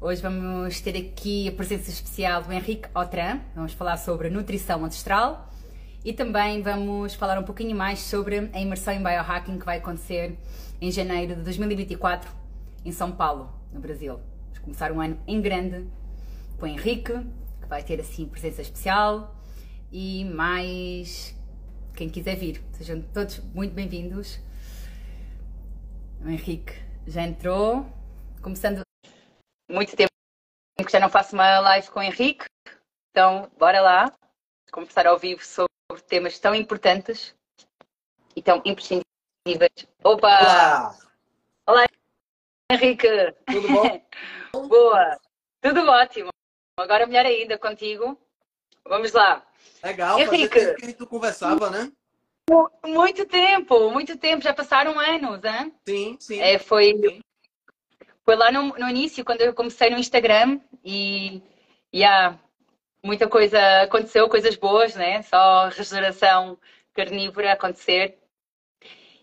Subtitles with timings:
[0.00, 3.40] Hoje vamos ter aqui a presença especial do Henrique Otran.
[3.52, 5.52] Vamos falar sobre nutrição ancestral
[6.04, 10.38] e também vamos falar um pouquinho mais sobre a imersão em biohacking que vai acontecer
[10.80, 12.30] em janeiro de 2024
[12.84, 14.20] em São Paulo, no Brasil.
[14.44, 15.84] Vamos começar um ano em grande
[16.60, 17.14] com o Henrique,
[17.60, 19.36] que vai ter assim presença especial
[19.90, 21.34] e mais
[21.96, 22.62] quem quiser vir.
[22.70, 24.38] Sejam todos muito bem-vindos.
[26.24, 26.72] O Henrique
[27.04, 27.84] já entrou,
[28.40, 28.87] começando
[29.68, 30.10] muito tempo
[30.84, 32.46] que já não faço uma live com o Henrique,
[33.10, 34.12] então bora lá
[34.72, 35.68] conversar ao vivo sobre
[36.06, 37.34] temas tão importantes
[38.34, 39.86] e tão imprescindíveis.
[40.02, 40.38] Opa!
[40.40, 40.98] Olá!
[41.66, 41.86] Olá,
[42.70, 43.08] Henrique!
[43.46, 44.06] Tudo bom?
[44.68, 45.18] Boa!
[45.60, 46.30] Tudo ótimo!
[46.78, 48.18] Agora melhor ainda contigo.
[48.84, 49.44] Vamos lá.
[49.82, 50.48] Legal, Henrique.
[50.48, 51.92] tempo que a gente conversava, né?
[52.86, 55.74] Muito tempo, muito tempo, já passaram anos, hein?
[55.86, 56.40] Sim, sim.
[56.40, 57.20] É, foi, Sim.
[58.28, 61.40] Foi lá no, no início, quando eu comecei no Instagram e,
[61.90, 62.38] e há
[63.02, 65.22] muita coisa aconteceu, coisas boas, né?
[65.22, 66.58] Só regeneração
[66.92, 68.18] carnívora acontecer.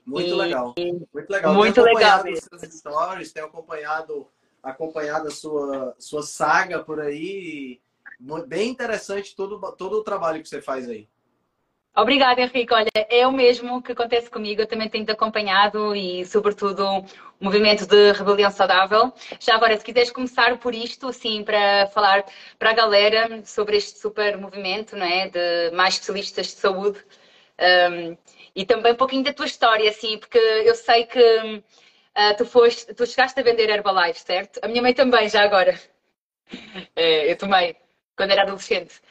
[0.03, 0.73] Muito E- legal.
[1.13, 1.53] Muito legal.
[1.53, 4.27] Muito tenho legal acompanhado os stories, tenho acompanhado,
[4.63, 7.79] acompanhado a sua, sua saga por aí.
[8.47, 11.07] Bem interessante todo, todo o trabalho que você faz aí.
[11.95, 12.73] Obrigada, Henrique.
[12.73, 14.61] Olha, é o mesmo que acontece comigo.
[14.61, 17.05] Eu também tenho-te acompanhado e, sobretudo, o
[17.39, 19.13] movimento de rebelião saudável.
[19.39, 22.25] Já agora, se quiseres começar por isto, assim, para falar
[22.59, 25.29] para a galera sobre este super movimento, não é?
[25.29, 26.99] De mais especialistas de saúde.
[27.59, 28.17] Um,
[28.55, 31.63] e também um pouquinho da tua história, assim, porque eu sei que
[32.13, 34.59] ah, tu, foste, tu chegaste a vender Herbalife, certo?
[34.63, 35.79] A minha mãe também, já agora.
[36.95, 37.75] Eh, eu tomei,
[38.15, 39.01] quando era adolescente.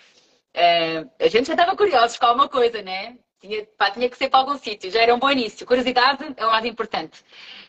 [0.54, 3.18] Eh, a gente já estava curiosos com alguma coisa, né?
[3.40, 5.66] Tinha, pá, tinha que ser para algum sítio, já era um bom início.
[5.66, 7.22] Curiosidade é o mais importante.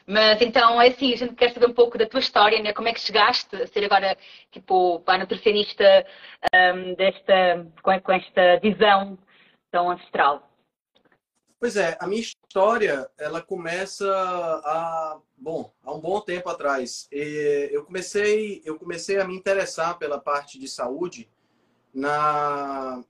[0.07, 2.71] Mas então, é assim, a gente quer saber um pouco da tua história, né?
[2.73, 4.15] Como é que chegaste a ser agora,
[4.51, 6.05] tipo, pá, nutricionista
[6.53, 9.17] ahm, desta, com, com esta visão
[9.71, 10.47] tão ancestral?
[11.59, 17.07] Pois é, a minha história, ela começa há, bom, há um bom tempo atrás.
[17.11, 21.27] Eu comecei, eu comecei a me interessar pela parte de saúde
[21.95, 23.03] na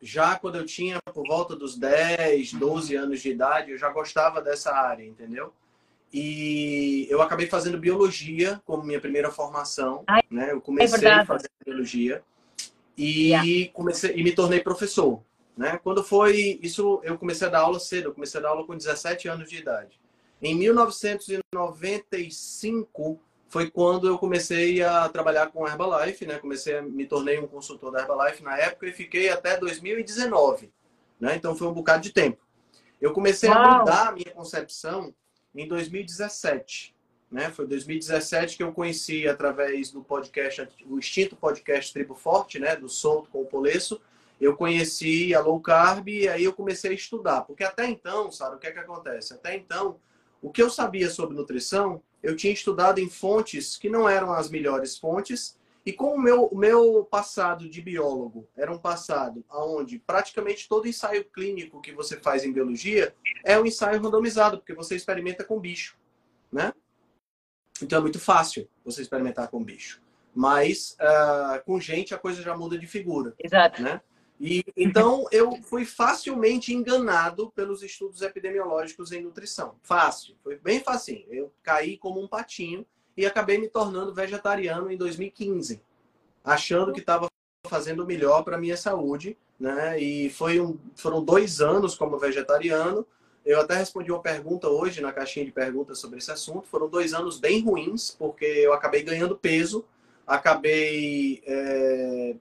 [0.00, 4.40] já quando eu tinha por volta dos 10, 12 anos de idade, eu já gostava
[4.40, 5.52] dessa área, entendeu?
[6.12, 10.52] E eu acabei fazendo biologia como minha primeira formação, Ai, né?
[10.52, 11.26] Eu comecei verdade.
[11.26, 12.22] fazendo biologia
[12.96, 13.72] e Yeah.
[13.74, 15.20] comecei e me tornei professor,
[15.56, 15.80] né?
[15.82, 18.76] Quando foi isso, eu comecei a dar aula cedo, eu comecei a dar aula com
[18.76, 19.98] 17 anos de idade.
[20.40, 26.38] Em 1995 foi quando eu comecei a trabalhar com Herbalife, né?
[26.38, 30.70] Comecei a me tornei um consultor da Herbalife na época e fiquei até 2019,
[31.18, 31.34] né?
[31.34, 32.38] Então foi um bocado de tempo.
[33.00, 33.78] Eu comecei a Uau!
[33.78, 35.14] mudar a minha concepção
[35.54, 36.94] em 2017,
[37.30, 37.50] né?
[37.50, 42.76] Foi 2017 que eu conheci através do podcast, o extinto podcast Tribo Forte, né?
[42.76, 43.98] Do Solto com o Polesso.
[44.38, 48.56] Eu conheci a low carb e aí eu comecei a estudar, porque até então, sabe,
[48.56, 49.32] o que é que acontece?
[49.32, 49.98] Até então,
[50.40, 54.50] o que eu sabia sobre nutrição, eu tinha estudado em fontes que não eram as
[54.50, 55.58] melhores fontes,
[55.88, 61.24] e com o meu, meu passado de biólogo era um passado onde praticamente todo ensaio
[61.24, 65.96] clínico que você faz em biologia é um ensaio randomizado, porque você experimenta com bicho,
[66.52, 66.74] né?
[67.80, 70.02] Então é muito fácil você experimentar com bicho.
[70.34, 73.80] Mas ah, com gente a coisa já muda de figura Exato.
[73.80, 74.00] né?
[74.40, 79.74] E então eu fui facilmente enganado pelos estudos epidemiológicos em nutrição.
[79.82, 81.26] Fácil, foi bem facinho.
[81.30, 82.86] Eu caí como um patinho
[83.16, 85.82] e acabei me tornando vegetariano em 2015,
[86.44, 87.28] achando que estava
[87.66, 90.00] fazendo melhor para minha saúde, né?
[90.00, 93.04] E foi um, foram dois anos como vegetariano.
[93.44, 96.68] Eu até respondi uma pergunta hoje na caixinha de perguntas sobre esse assunto.
[96.68, 99.84] Foram dois anos bem ruins, porque eu acabei ganhando peso,
[100.24, 102.36] acabei é,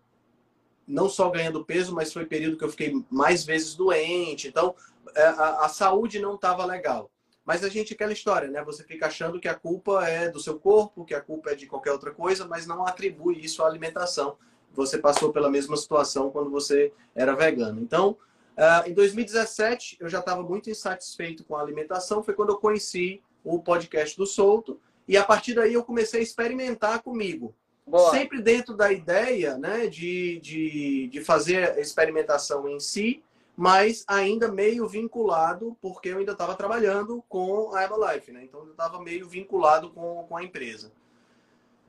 [0.87, 4.47] não só ganhando peso, mas foi período que eu fiquei mais vezes doente.
[4.47, 4.73] Então,
[5.15, 7.11] é, a, a saúde não estava legal.
[7.45, 8.63] Mas a gente, aquela história, né?
[8.63, 11.65] Você fica achando que a culpa é do seu corpo, que a culpa é de
[11.65, 14.37] qualquer outra coisa, mas não atribui isso à alimentação.
[14.73, 17.81] Você passou pela mesma situação quando você era vegano.
[17.81, 18.17] Então,
[18.57, 22.21] uh, em 2017, eu já estava muito insatisfeito com a alimentação.
[22.21, 24.79] Foi quando eu conheci o podcast do Solto.
[25.07, 27.55] E a partir daí eu comecei a experimentar comigo.
[27.87, 28.11] Boa.
[28.11, 33.23] Sempre dentro da ideia né, de, de, de fazer experimentação em si,
[33.55, 38.43] mas ainda meio vinculado, porque eu ainda estava trabalhando com a Herbalife, né?
[38.43, 40.91] Então eu estava meio vinculado com, com a empresa.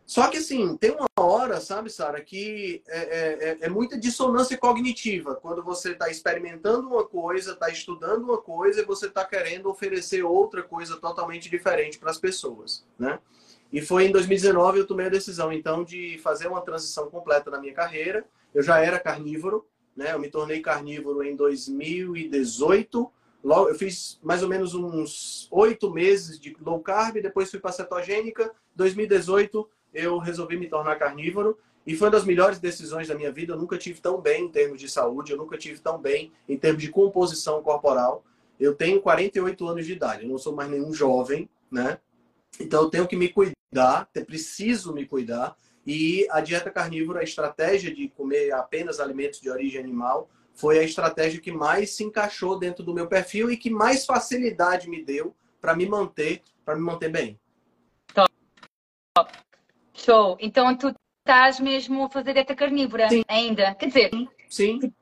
[0.07, 4.57] Só que assim, tem uma hora, sabe, Sara, que é, é, é, é muita dissonância
[4.57, 5.35] cognitiva.
[5.35, 10.23] Quando você está experimentando uma coisa, está estudando uma coisa e você está querendo oferecer
[10.23, 13.19] outra coisa totalmente diferente para as pessoas, né?
[13.73, 17.61] E foi em 2019 eu tomei a decisão, então, de fazer uma transição completa na
[17.61, 18.25] minha carreira.
[18.55, 19.67] Eu já era carnívoro,
[19.97, 20.13] né?
[20.15, 23.13] Eu me tornei carnívoro em 2018.
[23.45, 27.73] Logo, eu fiz mais ou menos uns oito meses de low carb, depois fui para
[27.73, 28.51] cetogênica.
[28.75, 33.53] 2018 eu resolvi me tornar carnívoro e foi uma das melhores decisões da minha vida.
[33.53, 36.57] Eu nunca tive tão bem em termos de saúde, eu nunca tive tão bem em
[36.57, 38.25] termos de composição corporal.
[38.59, 41.99] Eu tenho 48 anos de idade, eu não sou mais nenhum jovem, né?
[42.61, 45.57] Então eu tenho que me cuidar, preciso me cuidar.
[45.87, 50.83] E a dieta carnívora, a estratégia de comer apenas alimentos de origem animal, foi a
[50.83, 55.35] estratégia que mais se encaixou dentro do meu perfil e que mais facilidade me deu
[55.61, 57.41] para me manter, para me manter bem.
[58.13, 58.29] Top.
[59.95, 60.37] Show.
[60.41, 63.23] Então tu estás mesmo a fazer dieta carnívora Sim.
[63.29, 63.75] ainda?
[63.75, 64.11] Quer dizer,
[64.49, 64.93] Sim.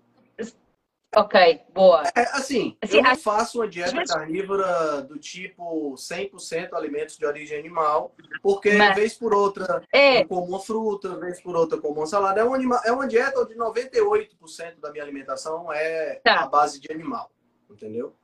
[1.14, 2.02] Ok, boa.
[2.14, 7.58] É, assim, assim, eu não faço uma dieta carnívora do tipo 100% alimentos de origem
[7.58, 8.94] animal, porque Mas...
[8.94, 10.22] vez por outra é.
[10.22, 12.40] eu como uma fruta, vez por outra como uma salada.
[12.40, 12.80] É uma, anima...
[12.84, 16.40] é uma dieta onde 98% da minha alimentação é tá.
[16.40, 17.30] a base de animal,
[17.70, 18.14] entendeu?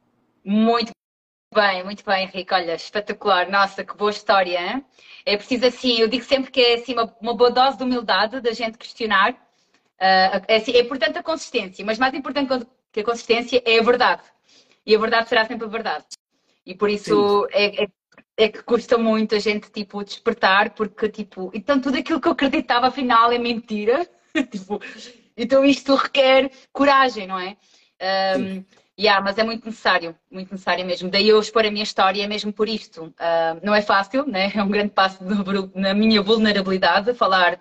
[0.45, 0.93] Muito
[1.55, 2.53] bem, muito bem, Henrique.
[2.53, 3.49] Olha, espetacular.
[3.49, 4.85] Nossa, que boa história, hein?
[5.25, 8.41] É preciso assim, eu digo sempre que é assim, uma, uma boa dose de humildade
[8.41, 9.35] da gente questionar
[10.01, 14.23] Uh, é, é importante a consistência, mas mais importante que a consistência é a verdade.
[14.85, 16.05] E a verdade será sempre a verdade.
[16.67, 17.89] E por isso é, é,
[18.37, 22.33] é, que custa muito a gente, tipo, despertar, porque, tipo, então tudo aquilo que eu
[22.33, 24.09] acreditava afinal é mentira.
[24.51, 24.81] tipo,
[25.37, 27.57] então isto requer coragem, não é?
[28.39, 28.65] Um,
[28.99, 31.11] yeah, mas é muito necessário, muito necessário mesmo.
[31.11, 33.05] Daí eu expor a minha história mesmo por isto.
[33.05, 34.51] Uh, não é fácil, né?
[34.55, 35.19] É um grande passo
[35.75, 37.61] na minha vulnerabilidade falar,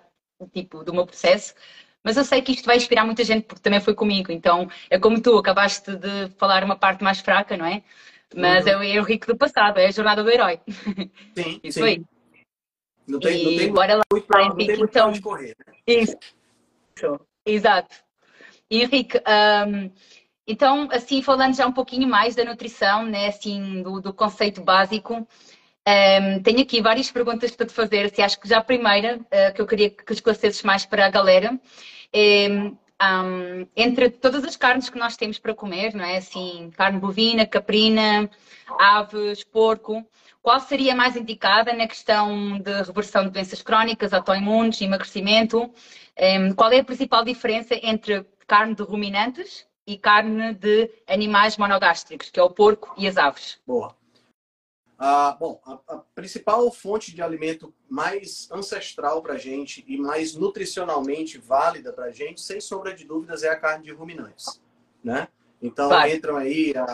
[0.52, 1.54] tipo, do meu processo.
[2.04, 4.32] Mas eu sei que isto vai inspirar muita gente, porque também foi comigo.
[4.32, 7.82] Então, é como tu, acabaste de falar uma parte mais fraca, não é?
[8.34, 8.82] Mas uhum.
[8.82, 10.60] é o rico do passado, é a jornada do herói.
[11.36, 11.84] Sim, Isso sim.
[11.84, 12.02] aí.
[13.06, 15.56] Não tem, não tem bora lá, muito pra, não tem então, correr.
[15.66, 15.74] Né?
[15.86, 16.16] Isso.
[17.44, 17.96] Exato.
[18.70, 19.90] Henrique, um,
[20.46, 25.26] então, assim, falando já um pouquinho mais da nutrição, né, assim, do, do conceito básico,
[25.88, 28.06] um, tenho aqui várias perguntas para te fazer.
[28.06, 31.10] Assim, acho que já a primeira, uh, que eu queria que esclarecesses mais para a
[31.10, 31.58] galera,
[32.14, 36.18] um, entre todas as carnes que nós temos para comer, não é?
[36.18, 38.30] Assim, carne bovina, caprina,
[38.78, 40.06] aves, porco,
[40.40, 45.70] qual seria mais indicada na questão de reversão de doenças crónicas, autoimunes, emagrecimento?
[46.18, 52.30] Um, qual é a principal diferença entre carne de ruminantes e carne de animais monogástricos,
[52.30, 53.60] que é o porco e as aves?
[53.66, 54.01] Boa.
[55.04, 60.36] Ah, bom, a, a, principal fonte de alimento mais ancestral para a gente e mais
[60.36, 64.62] nutricionalmente válida para a gente, sem sombra de dúvidas, é a carne de ruminantes,
[65.02, 65.26] né?
[65.60, 66.14] Então Vai.
[66.14, 66.84] entram aí a,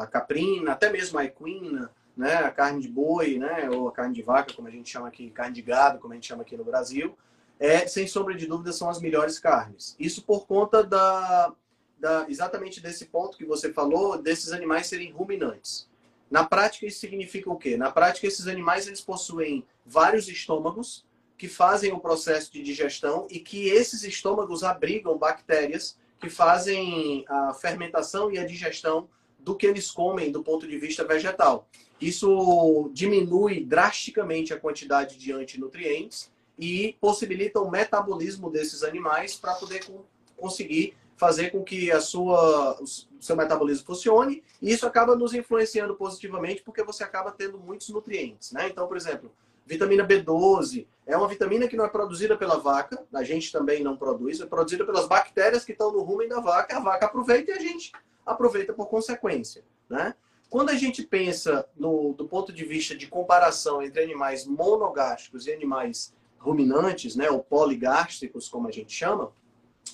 [0.00, 2.36] a, caprina, até mesmo a equina, né?
[2.36, 3.68] A carne de boi, né?
[3.68, 6.16] Ou a carne de vaca, como a gente chama aqui, carne de gado, como a
[6.16, 7.18] gente chama aqui no Brasil,
[7.60, 9.94] é sem sombra de dúvidas são as melhores carnes.
[9.98, 11.52] Isso por conta da,
[11.98, 15.86] da exatamente desse ponto que você falou, desses animais serem ruminantes.
[16.30, 17.76] Na prática, isso significa o quê?
[17.76, 21.06] Na prática, esses animais eles possuem vários estômagos
[21.36, 27.54] que fazem o processo de digestão e que esses estômagos abrigam bactérias que fazem a
[27.54, 29.08] fermentação e a digestão
[29.38, 31.68] do que eles comem do ponto de vista vegetal.
[32.00, 39.86] Isso diminui drasticamente a quantidade de antinutrientes e possibilita o metabolismo desses animais para poder
[40.36, 42.86] conseguir fazer com que a sua, o
[43.20, 48.52] seu metabolismo funcione, e isso acaba nos influenciando positivamente porque você acaba tendo muitos nutrientes.
[48.52, 48.68] Né?
[48.68, 49.30] Então, por exemplo,
[49.66, 53.96] vitamina B12 é uma vitamina que não é produzida pela vaca, a gente também não
[53.96, 57.54] produz, é produzida pelas bactérias que estão no rumen da vaca, a vaca aproveita e
[57.54, 57.92] a gente
[58.24, 59.64] aproveita por consequência.
[59.90, 60.14] Né?
[60.48, 65.52] Quando a gente pensa no, do ponto de vista de comparação entre animais monogástricos e
[65.52, 69.32] animais ruminantes, né, ou poligástricos, como a gente chama,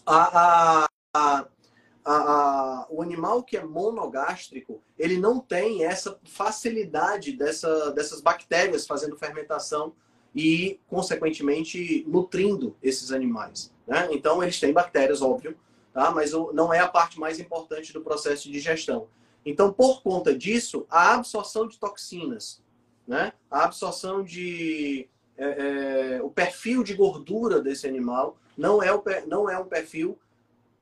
[0.05, 8.21] A, a, a, o animal que é monogástrico, ele não tem essa facilidade dessa, dessas
[8.21, 9.95] bactérias fazendo fermentação
[10.35, 13.73] e, consequentemente, nutrindo esses animais.
[13.87, 14.09] Né?
[14.11, 15.57] Então, eles têm bactérias, óbvio,
[15.93, 16.11] tá?
[16.11, 19.09] mas não é a parte mais importante do processo de digestão.
[19.47, 22.63] Então, por conta disso, a absorção de toxinas,
[23.07, 23.33] né?
[23.51, 25.09] a absorção de.
[25.37, 30.17] É, é, o perfil de gordura desse animal não é, o, não é um perfil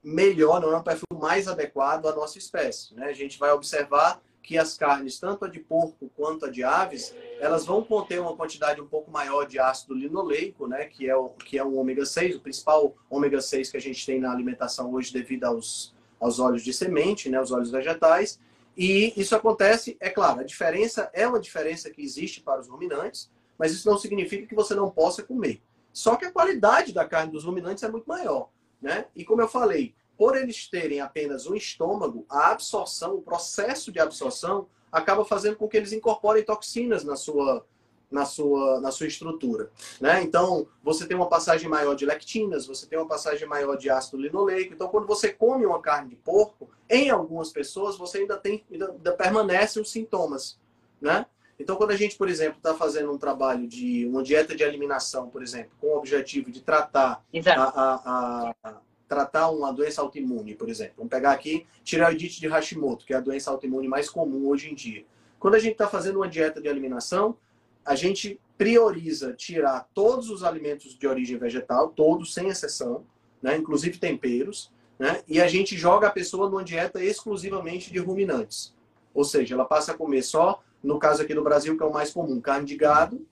[0.03, 2.95] melhor, não é um perfil mais adequado à nossa espécie.
[2.95, 3.07] Né?
[3.07, 7.15] A gente vai observar que as carnes, tanto a de porco quanto a de aves,
[7.39, 11.29] elas vão conter uma quantidade um pouco maior de ácido linoleico, né, que é o
[11.29, 14.93] que é o ômega 6, o principal ômega 6 que a gente tem na alimentação
[14.93, 18.39] hoje devido aos aos óleos de semente, né, os óleos vegetais.
[18.77, 23.31] E isso acontece, é claro, a diferença é uma diferença que existe para os ruminantes,
[23.59, 25.61] mas isso não significa que você não possa comer.
[25.93, 28.49] Só que a qualidade da carne dos ruminantes é muito maior.
[28.83, 29.07] Né?
[29.15, 34.01] E como eu falei, por eles terem apenas um estômago, a absorção, o processo de
[34.01, 37.65] absorção, acaba fazendo com que eles incorporem toxinas na sua,
[38.11, 39.71] na sua, na sua estrutura.
[40.01, 40.23] Né?
[40.23, 44.19] Então, você tem uma passagem maior de lectinas, você tem uma passagem maior de ácido
[44.19, 44.75] linoleico.
[44.75, 48.95] Então, quando você come uma carne de porco, em algumas pessoas, você ainda tem, ainda,
[49.19, 50.61] ainda os sintomas.
[51.01, 51.25] Né?
[51.59, 55.29] Então, quando a gente, por exemplo, está fazendo um trabalho de uma dieta de eliminação,
[55.29, 60.69] por exemplo, com o objetivo de tratar a, a, a, tratar uma doença autoimune, por
[60.69, 60.95] exemplo.
[60.97, 64.75] Vamos pegar aqui tireoidite de Hashimoto, que é a doença autoimune mais comum hoje em
[64.75, 65.05] dia.
[65.39, 67.37] Quando a gente está fazendo uma dieta de eliminação,
[67.85, 73.05] a gente prioriza tirar todos os alimentos de origem vegetal, todos, sem exceção,
[73.43, 73.57] né?
[73.57, 75.23] inclusive temperos, né?
[75.29, 78.75] e a gente joga a pessoa numa dieta exclusivamente de ruminantes.
[79.13, 81.93] Ou seja, ela passa a comer só no caso aqui do Brasil, que é o
[81.93, 83.27] mais comum, carne de gado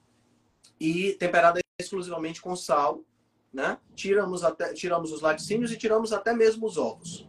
[0.79, 3.03] e temperada exclusivamente com sal,
[3.53, 3.79] né?
[3.95, 7.27] Tiramos, até, tiramos os laticínios e tiramos até mesmo os ovos,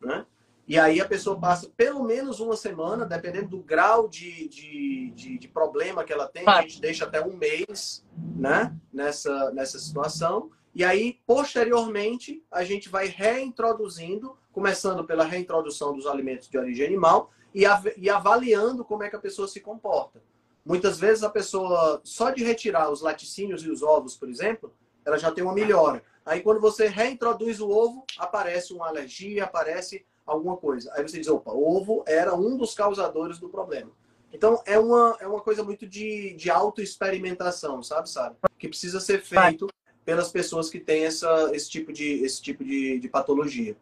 [0.00, 0.24] né?
[0.66, 5.38] E aí a pessoa passa pelo menos uma semana, dependendo do grau de, de, de,
[5.38, 8.04] de problema que ela tem, a gente deixa até um mês
[8.36, 8.76] né?
[8.92, 10.50] nessa, nessa situação.
[10.74, 17.30] E aí, posteriormente, a gente vai reintroduzindo, começando pela reintrodução dos alimentos de origem animal,
[17.54, 17.64] e,
[17.96, 20.22] e avaliando como é que a pessoa se comporta.
[20.64, 24.72] Muitas vezes a pessoa, só de retirar os laticínios e os ovos, por exemplo,
[25.04, 26.02] ela já tem uma melhora.
[26.24, 30.92] Aí quando você reintroduz o ovo, aparece uma alergia, aparece alguma coisa.
[30.94, 33.90] Aí você diz, opa, ovo era um dos causadores do problema.
[34.30, 38.36] Então é uma, é uma coisa muito de, de autoexperimentação, sabe, sabe?
[38.58, 39.68] Que precisa ser feito
[40.04, 43.76] pelas pessoas que têm essa, esse tipo, de, esse tipo de, de patologia.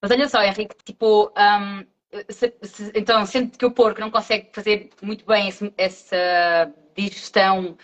[0.00, 1.86] Mas olha só, Henrique, tipo, um,
[2.28, 7.76] se, se, então, sendo que o porco não consegue fazer muito bem esse, essa digestão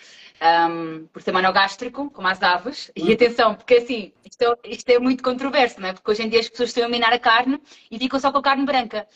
[0.71, 3.13] um, por ser monogástrico, como as aves, e hum.
[3.13, 5.93] atenção, porque assim, isto é, isto é, muito controverso, não é?
[5.93, 8.39] Porque hoje em dia as pessoas estão a eliminar a carne e ficam só com
[8.39, 9.07] a carne branca,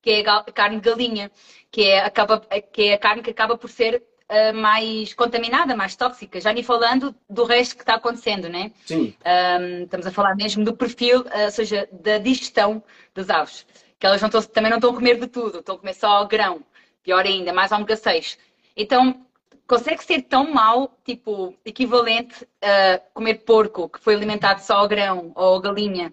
[0.00, 1.30] que é a carne de galinha,
[1.70, 5.94] que é, acaba, que é a carne que acaba por ser uh, mais contaminada, mais
[5.94, 8.72] tóxica, já nem falando do resto que está acontecendo, né?
[8.86, 9.14] Sim.
[9.24, 12.82] Um, estamos a falar mesmo do perfil, uh, ou seja, da digestão
[13.14, 13.66] das aves
[14.02, 16.24] que elas não estão, também não estão a comer de tudo, estão a comer só
[16.24, 16.60] grão,
[17.04, 18.36] pior ainda, mais ômega 6.
[18.76, 19.24] Então,
[19.64, 25.30] consegue ser tão mal, tipo, equivalente a comer porco que foi alimentado só ao grão
[25.36, 26.12] ou galinha,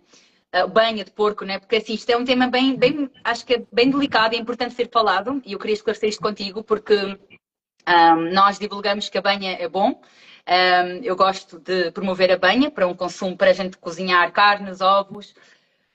[0.55, 1.57] uh, banha de porco, né?
[1.57, 4.39] Porque assim, isto é um tema bem, bem, acho que é bem delicado e é
[4.39, 9.21] importante ser falado e eu queria esclarecer isto contigo porque um, nós divulgamos que a
[9.21, 9.99] banha é bom.
[10.47, 14.79] Um, eu gosto de promover a banha para um consumo para a gente cozinhar carnes,
[14.79, 15.33] ovos,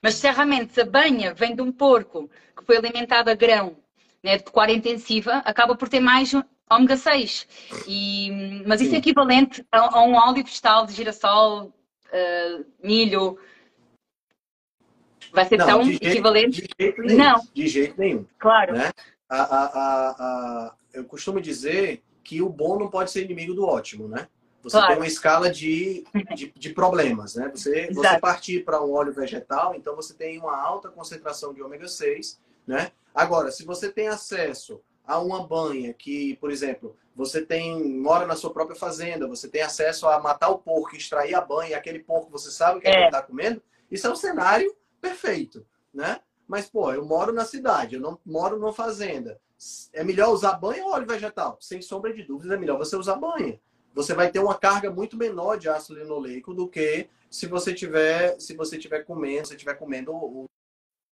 [0.05, 3.75] mas se realmente a banha vem de um porco que foi alimentado a grão,
[4.21, 6.31] né, de pecuária intensiva, acaba por ter mais
[6.69, 7.47] ômega 6.
[7.87, 13.39] E, mas isso é equivalente a, a, um óleo vegetal de girassol, uh, milho.
[15.33, 16.61] Vai ser não, tão de jeito, equivalente?
[16.61, 17.17] De jeito nenhum.
[17.17, 17.47] Não.
[17.51, 18.25] De jeito nenhum.
[18.37, 18.73] Claro.
[18.73, 18.91] Né?
[19.27, 19.65] A, a,
[20.19, 24.27] a, eu costumo dizer que o bom não pode ser inimigo do ótimo, né?
[24.65, 24.87] Você claro.
[24.87, 26.03] tem uma escala de,
[26.35, 27.51] de, de problemas, né?
[27.53, 31.87] Você, você partir para um óleo vegetal, então você tem uma alta concentração de ômega
[31.87, 32.91] 6, né?
[33.13, 38.35] Agora, se você tem acesso a uma banha que, por exemplo, você tem mora na
[38.35, 41.99] sua própria fazenda, você tem acesso a matar o porco, extrair a banha, e aquele
[41.99, 42.91] porco você sabe que é.
[42.91, 46.21] ele está comendo, isso é um cenário perfeito, né?
[46.47, 49.39] Mas, pô, eu moro na cidade, eu não moro numa fazenda.
[49.93, 51.55] É melhor usar banha ou óleo vegetal?
[51.61, 53.59] Sem sombra de dúvidas, é melhor você usar banha
[53.95, 58.37] você vai ter uma carga muito menor de ácido linoleico do que se você tiver
[58.39, 60.45] se você tiver comendo, se tiver comendo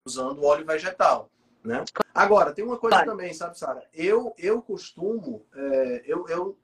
[0.05, 1.29] usando óleo vegetal,
[1.63, 1.85] né?
[2.13, 3.11] Agora tem uma coisa claro.
[3.11, 3.87] também, sabe, Sara?
[3.93, 6.57] Eu eu costumo é, eu, eu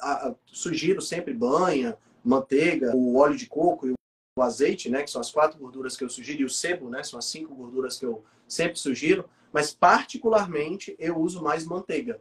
[0.00, 3.92] a, a, sugiro sempre banha, manteiga, o óleo de coco e
[4.36, 7.02] o azeite, né, que são as quatro gorduras que eu sugiro, e o sebo, né,
[7.04, 12.20] são as cinco gorduras que eu sempre sugiro, mas particularmente eu uso mais manteiga,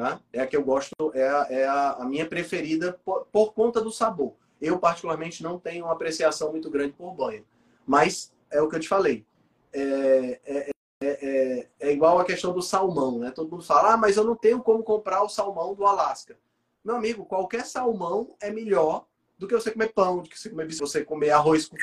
[0.00, 0.18] tá?
[0.32, 3.90] É a que eu gosto, é a, é a, minha preferida por, por, conta do
[3.90, 4.32] sabor.
[4.58, 7.44] Eu particularmente não tenho uma apreciação muito grande por banho,
[7.86, 9.26] mas é o que eu te falei.
[9.74, 10.70] É, é,
[11.02, 13.30] é, é igual a questão do salmão, né?
[13.30, 16.38] Todo mundo fala, ah, mas eu não tenho como comprar o salmão do Alasca.
[16.82, 19.04] Meu amigo, qualquer salmão é melhor
[19.36, 21.76] do que você comer pão, do que você comer, você comer arroz com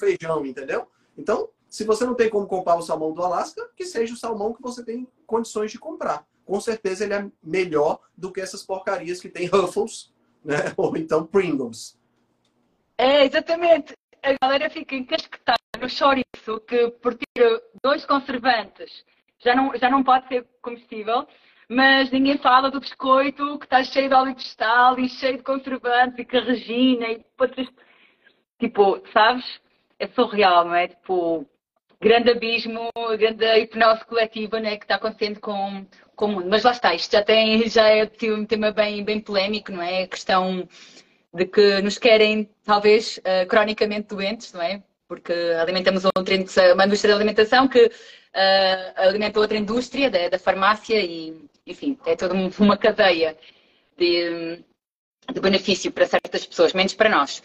[0.00, 0.88] feijão, entendeu?
[1.18, 4.54] Então, se você não tem como comprar o salmão do Alasca, que seja o salmão
[4.54, 6.26] que você tem condições de comprar.
[6.44, 10.12] Com certeza ele é melhor do que essas porcarias que tem Ruffles,
[10.44, 10.56] né?
[10.76, 11.98] Ou então Pringles.
[12.98, 13.94] É, exatamente.
[14.22, 19.04] A galera fica encasquetada no chouriço que por ter dois conservantes
[19.38, 21.26] já não, já não pode ser comestível
[21.68, 25.42] mas ninguém fala do biscoito que está cheio de óleo de sal e cheio de
[25.42, 27.24] conservantes e carregina e
[28.58, 29.44] tipo, sabes?
[29.98, 30.88] É surreal, não é?
[30.88, 31.46] Tipo,
[32.00, 35.86] grande abismo, grande hipnose coletiva né, que está acontecendo com,
[36.22, 36.46] com o mundo.
[36.48, 40.04] Mas lá está, isto já, tem, já é um tema bem, bem polémico, não é?
[40.04, 40.68] A questão
[41.34, 44.80] de que nos querem, talvez, uh, cronicamente doentes, não é?
[45.08, 46.36] Porque alimentamos outra,
[46.74, 47.90] uma indústria de alimentação que uh,
[48.96, 53.36] alimenta outra indústria da, da farmácia e enfim, é toda uma cadeia
[53.98, 54.60] de,
[55.32, 57.42] de benefício para certas pessoas, menos para nós.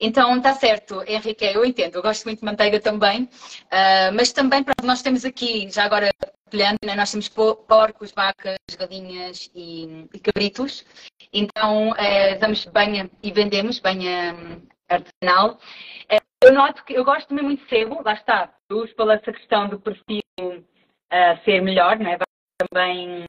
[0.00, 4.62] Então, está certo, Henrique, eu entendo, eu gosto muito de manteiga também, uh, mas também
[4.62, 6.10] pronto, nós temos aqui, já agora
[6.52, 10.84] olhando, né, nós temos porcos, vacas, galinhas e, e cabritos,
[11.32, 14.34] então uh, damos banha e vendemos banha
[14.88, 15.58] artesanal.
[16.12, 19.32] Uh, eu noto que eu gosto também muito de sebo, lá está, uso pela essa
[19.32, 22.16] questão do perfil uh, ser melhor, né?
[22.58, 23.24] também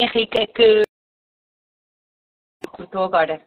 [0.00, 0.82] Henrique que
[2.70, 3.46] cortou agora.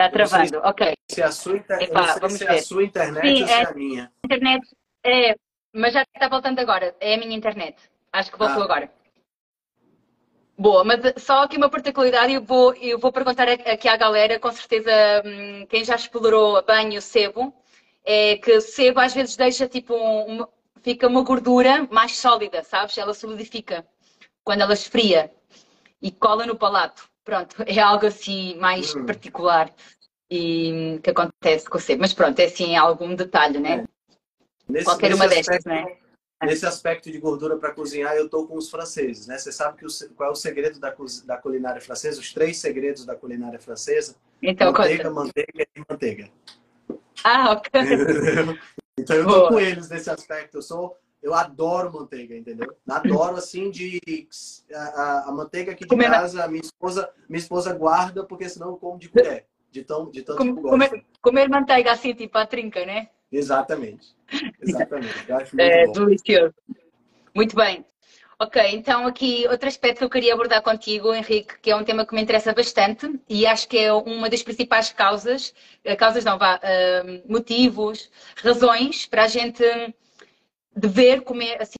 [0.00, 0.94] Está travando, ok.
[1.10, 1.82] Se a sua, inter...
[1.82, 2.52] Epa, vamos se ver.
[2.52, 4.12] a sua internet Sim, ou se é a minha.
[4.24, 5.34] Internet, é,
[5.74, 6.96] mas já está voltando agora.
[6.98, 7.76] É a minha internet.
[8.10, 8.64] Acho que voltou ah.
[8.64, 8.90] agora.
[10.56, 14.50] Boa, mas só aqui uma particularidade, eu vou, eu vou perguntar aqui à galera, com
[14.52, 14.90] certeza
[15.24, 17.54] hum, quem já explorou bem o sebo,
[18.04, 19.94] é que o sebo às vezes deixa tipo,
[20.82, 22.96] fica uma gordura mais sólida, sabes?
[22.96, 23.86] Ela solidifica
[24.44, 25.30] quando ela esfria
[26.00, 27.09] e cola no palato.
[27.30, 29.06] Pronto, é algo assim mais hum.
[29.06, 29.72] particular
[30.28, 32.00] e que acontece com sebo.
[32.00, 33.86] Mas pronto, é assim algum detalhe, né?
[34.68, 35.96] Nesse, Qualquer uma aspecto, destas, né?
[36.42, 39.38] Nesse aspecto de gordura para cozinhar, eu estou com os franceses, né?
[39.38, 40.92] Você sabe que o, qual é o segredo da,
[41.24, 42.20] da culinária francesa?
[42.20, 44.16] Os três segredos da culinária francesa?
[44.42, 45.14] Então, manteiga, conta.
[45.14, 46.30] manteiga e manteiga.
[47.22, 47.70] Ah, ok.
[48.98, 50.58] então eu estou com eles nesse aspecto.
[50.58, 52.74] Eu sou, eu adoro manteiga, entendeu?
[52.88, 54.00] Adoro assim de
[54.72, 58.98] a, a manteiga aqui de casa, minha esposa, minha esposa guarda porque senão eu como
[58.98, 62.84] de colher, de tão de tanto Com, que comer, comer manteiga assim tipo a trinca,
[62.86, 63.08] né?
[63.30, 64.16] Exatamente.
[64.60, 65.32] Exatamente.
[65.32, 65.92] acho é bom.
[65.92, 66.54] delicioso.
[67.34, 67.84] Muito bem.
[68.42, 72.06] Ok, então aqui outro aspecto que eu queria abordar contigo, Henrique, que é um tema
[72.06, 75.54] que me interessa bastante e acho que é uma das principais causas,
[75.84, 78.10] eh, causas não, vá, uh, motivos,
[78.42, 79.62] razões para a gente
[80.74, 81.74] dever comer, assim,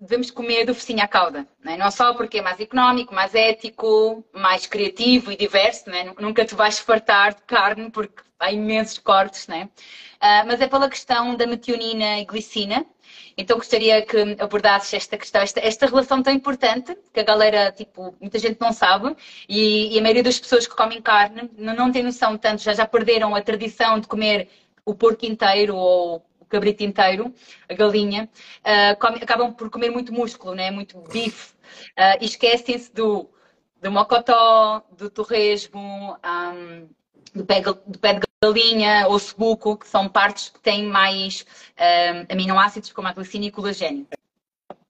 [0.00, 1.76] devemos comer do focinho à cauda, não, é?
[1.76, 6.04] não só porque é mais económico, mais ético, mais criativo e diverso, não é?
[6.20, 9.64] nunca te vais fartar de carne porque há imensos cortes, não é?
[9.64, 12.86] Uh, mas é pela questão da metionina e glicina.
[13.36, 18.14] Então gostaria que abordasses esta questão, esta, esta relação tão importante, que a galera, tipo,
[18.20, 19.14] muita gente não sabe,
[19.48, 22.72] e, e a maioria das pessoas que comem carne não, não tem noção tanto, já,
[22.72, 24.48] já perderam a tradição de comer
[24.86, 27.32] o porco inteiro ou cabrito inteiro,
[27.68, 28.28] a galinha,
[28.60, 30.70] uh, come, acabam por comer muito músculo, né?
[30.70, 31.52] muito bife,
[31.98, 33.28] uh, e esquecem-se do,
[33.80, 36.88] do mocotó, do torresmo, um,
[37.34, 41.44] do pé, do pé de galinha ou buco, que são partes que têm mais
[41.78, 44.06] um, aminoácidos como a glicina e colagênio.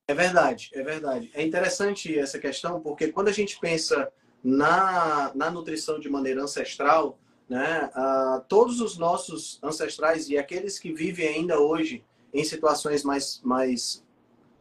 [0.09, 1.31] É verdade, é verdade.
[1.35, 4.09] É interessante essa questão, porque quando a gente pensa
[4.43, 10.93] na, na nutrição de maneira ancestral, né, uh, todos os nossos ancestrais e aqueles que
[10.93, 14.05] vivem ainda hoje em situações mais, mais,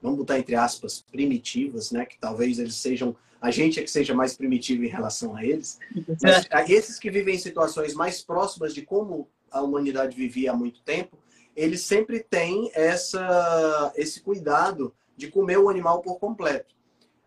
[0.02, 4.16] vamos botar entre aspas, primitivas, né, que talvez eles sejam a gente é que seja
[4.16, 5.78] mais primitivo em relação a eles.
[6.24, 10.82] Mas esses que vivem em situações mais próximas de como a humanidade vivia há muito
[10.82, 11.16] tempo,
[11.56, 16.74] eles sempre têm essa, esse cuidado de comer o animal por completo.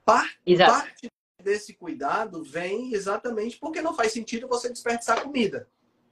[0.05, 1.09] Parte, parte
[1.43, 5.69] desse cuidado vem exatamente porque não faz sentido você desperdiçar comida.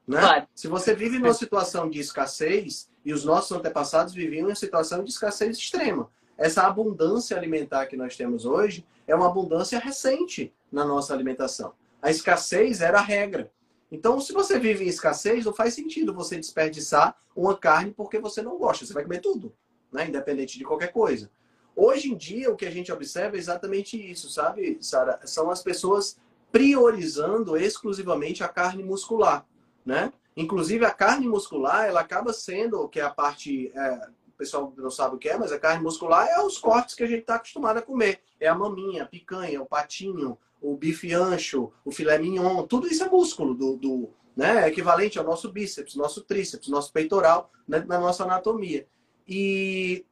[0.07, 0.21] Né?
[0.21, 0.49] Claro.
[0.55, 5.11] Se você vive numa situação de escassez E os nossos antepassados viviam em situação de
[5.11, 6.11] escassez extrema.
[6.39, 11.73] Essa abundância alimentar que nós temos hoje é uma abundância recente na nossa alimentação.
[12.01, 13.51] A escassez era a regra.
[13.91, 18.43] Então, se você vive em escassez, não faz sentido você desperdiçar uma carne porque você
[18.43, 18.85] não gosta.
[18.85, 19.55] Você vai comer tudo,
[19.93, 20.07] né?
[20.07, 21.31] independente de qualquer coisa.
[21.77, 25.21] Hoje em dia, o que a gente observa é exatamente isso, sabe, Sara?
[25.27, 26.19] São as pessoas
[26.51, 29.47] priorizando exclusivamente a carne muscular,
[29.85, 30.11] né?
[30.35, 34.91] Inclusive, a carne muscular, ela acaba sendo, que é a parte, é, o pessoal não
[34.91, 37.35] sabe o que é, mas a carne muscular é os cortes que a gente está
[37.35, 38.21] acostumado a comer.
[38.41, 43.05] É a maminha, a picanha, o patinho, o bife ancho, o filé mignon, tudo isso
[43.05, 44.65] é músculo do, do né?
[44.65, 47.83] É equivalente ao nosso bíceps, nosso tríceps, nosso peitoral, né?
[47.87, 48.87] na nossa anatomia.
[49.27, 50.05] E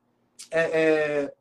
[0.50, 1.35] é, é,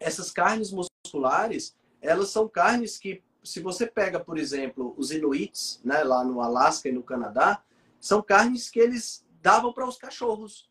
[0.00, 6.02] essas carnes musculares, elas são carnes que, se você pega, por exemplo, os inuits, né,
[6.02, 7.62] lá no Alasca e no Canadá,
[8.00, 10.70] são carnes que eles davam para os cachorros,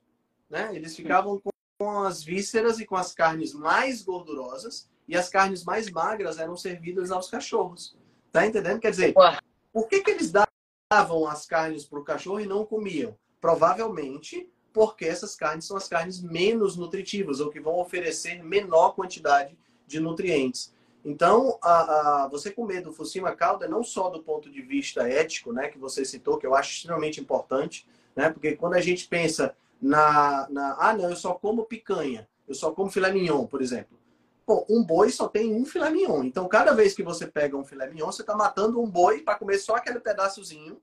[0.49, 0.75] né?
[0.75, 1.39] Eles ficavam
[1.77, 6.57] com as vísceras e com as carnes mais gordurosas e as carnes mais magras eram
[6.57, 7.95] servidas aos cachorros.
[8.31, 8.79] Tá entendendo?
[8.79, 9.13] Quer dizer,
[9.71, 10.31] por que, que eles
[10.91, 13.15] davam as carnes para o cachorro e não comiam?
[13.39, 19.57] Provavelmente porque essas carnes são as carnes menos nutritivas ou que vão oferecer menor quantidade
[19.87, 20.73] de nutrientes.
[21.03, 25.53] Então, a, a, você comer do Fucima calda não só do ponto de vista ético,
[25.53, 29.55] né, que você citou, que eu acho extremamente importante, né, porque quando a gente pensa
[29.81, 33.97] na, na ah, não, eu só como picanha, eu só como filé mignon, por exemplo.
[34.45, 36.23] Pô, um boi só tem um filé mignon.
[36.23, 39.35] Então, cada vez que você pega um filé mignon, você está matando um boi para
[39.35, 40.81] comer só aquele pedaçozinho,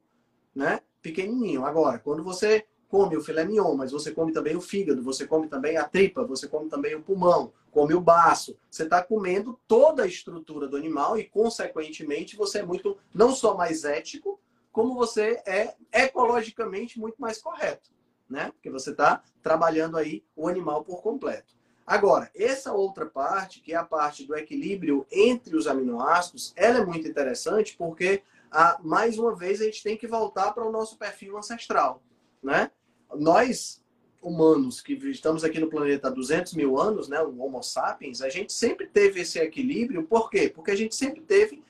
[0.55, 0.81] né?
[1.03, 1.67] Pequenininho.
[1.67, 5.49] Agora, quando você come o filé mignon, mas você come também o fígado, você come
[5.49, 8.57] também a tripa, você come também o pulmão, come o baço.
[8.71, 13.57] Você está comendo toda a estrutura do animal e, consequentemente, você é muito, não só
[13.57, 14.41] mais ético,
[14.73, 17.91] como você é ecologicamente muito mais correto,
[18.29, 18.51] né?
[18.53, 21.57] Porque você está trabalhando aí o animal por completo.
[21.87, 26.85] Agora, essa outra parte, que é a parte do equilíbrio entre os aminoácidos, ela é
[26.85, 30.99] muito interessante porque, ah, mais uma vez, a gente tem que voltar para o nosso
[30.99, 32.03] perfil ancestral.
[32.43, 32.71] Né?
[33.15, 33.83] Nós,
[34.23, 38.29] humanos, que estamos aqui no planeta há 200 mil anos, né, o Homo sapiens, a
[38.29, 40.05] gente sempre teve esse equilíbrio.
[40.05, 40.49] Por quê?
[40.49, 41.63] Porque a gente sempre teve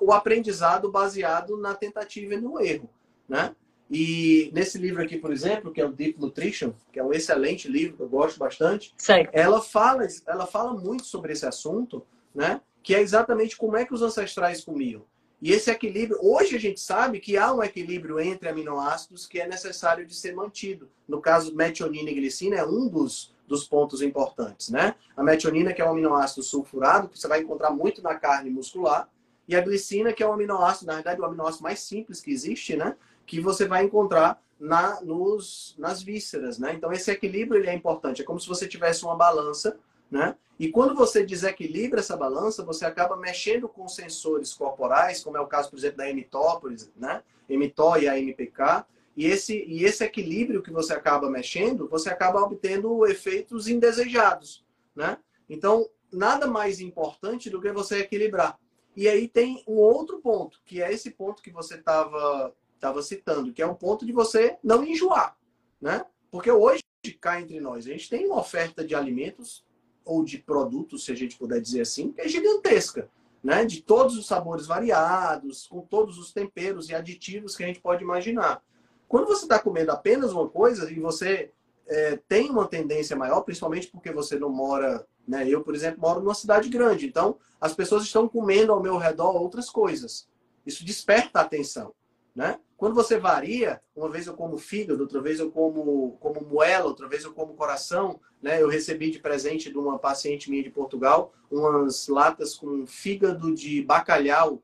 [0.00, 2.88] o aprendizado baseado na tentativa e no erro.
[3.28, 3.54] Né?
[3.90, 7.68] E nesse livro aqui, por exemplo, que é o Deep Nutrition, que é um excelente
[7.68, 8.94] livro que eu gosto bastante,
[9.32, 12.60] ela fala, ela fala muito sobre esse assunto, né?
[12.82, 15.04] Que é exatamente como é que os ancestrais comiam.
[15.44, 19.46] E esse equilíbrio, hoje a gente sabe que há um equilíbrio entre aminoácidos que é
[19.46, 20.88] necessário de ser mantido.
[21.06, 24.94] No caso, metionina e glicina é um dos, dos pontos importantes, né?
[25.14, 29.06] A metionina, que é um aminoácido sulfurado, que você vai encontrar muito na carne muscular,
[29.46, 32.74] e a glicina, que é um aminoácido, na verdade, o aminoácido mais simples que existe,
[32.74, 32.96] né?
[33.26, 36.72] que você vai encontrar na, nos, nas vísceras, né?
[36.72, 38.22] Então esse equilíbrio ele é importante.
[38.22, 39.76] É como se você tivesse uma balança,
[40.10, 40.36] né?
[40.58, 45.46] E quando você desequilibra essa balança, você acaba mexendo com sensores corporais, como é o
[45.46, 46.62] caso, por exemplo, da mTOR,
[46.96, 47.22] né?
[47.48, 48.84] mTOR e a MPK.
[49.16, 54.64] E esse, e esse equilíbrio que você acaba mexendo, você acaba obtendo efeitos indesejados,
[54.94, 55.18] né?
[55.48, 58.58] Então, nada mais importante do que você equilibrar.
[58.96, 63.52] E aí tem um outro ponto, que é esse ponto que você estava estava citando,
[63.52, 65.36] que é um ponto de você não enjoar,
[65.80, 66.04] né?
[66.30, 66.82] Porque hoje,
[67.20, 69.64] cá entre nós, a gente tem uma oferta de alimentos
[70.04, 73.08] ou de produtos, se a gente puder dizer assim, é gigantesca,
[73.42, 73.64] né?
[73.64, 78.02] De todos os sabores variados, com todos os temperos e aditivos que a gente pode
[78.02, 78.62] imaginar.
[79.08, 81.50] Quando você está comendo apenas uma coisa e você
[81.86, 85.48] é, tem uma tendência maior, principalmente porque você não mora, né?
[85.48, 89.36] Eu, por exemplo, moro numa cidade grande, então as pessoas estão comendo ao meu redor
[89.36, 90.28] outras coisas.
[90.66, 91.94] Isso desperta a atenção,
[92.34, 92.58] né?
[92.76, 97.08] Quando você varia, uma vez eu como fígado, outra vez eu como, como moela, outra
[97.08, 98.60] vez eu como coração, né?
[98.60, 103.80] Eu recebi de presente de uma paciente minha de Portugal umas latas com fígado de
[103.82, 104.60] bacalhau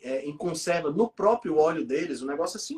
[0.00, 2.76] é, em conserva no próprio óleo deles, um negócio assim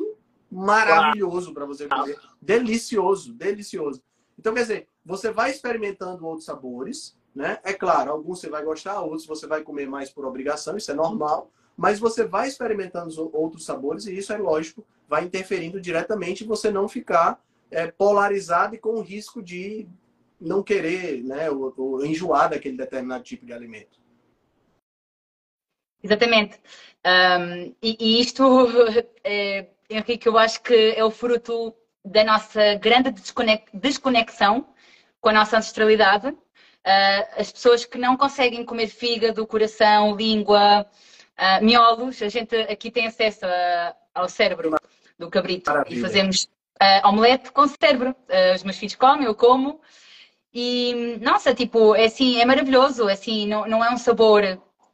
[0.49, 4.03] maravilhoso para você comer, delicioso, delicioso.
[4.37, 7.59] Então, quer dizer, você vai experimentando outros sabores, né?
[7.63, 10.93] É claro, alguns você vai gostar, outros você vai comer mais por obrigação, isso é
[10.93, 16.69] normal mas você vai experimentando outros sabores e isso é lógico, vai interferindo diretamente você
[16.71, 19.87] não ficar é, polarizado e com o risco de
[20.39, 23.99] não querer, né, ou, ou enjoar daquele determinado tipo de alimento.
[26.03, 26.59] Exatamente.
[27.05, 28.43] Um, e, e, isto,
[29.23, 33.13] é, Henrique, eu acho que é o fruto da nossa grande
[33.73, 34.67] desconexão
[35.19, 36.27] com a nossa ancestralidade.
[36.29, 40.87] Uh, as pessoas que não conseguem comer fígado, coração, língua,
[41.39, 44.75] Uh, miolos, a gente aqui tem acesso a, ao cérebro
[45.17, 45.97] do cabrito Maravilha.
[45.97, 46.43] e fazemos
[46.81, 48.11] uh, omelete com cérebro.
[48.29, 49.81] Uh, os meus filhos comem, eu como.
[50.53, 54.43] E, nossa, tipo, é assim, é maravilhoso, é assim, não, não é um sabor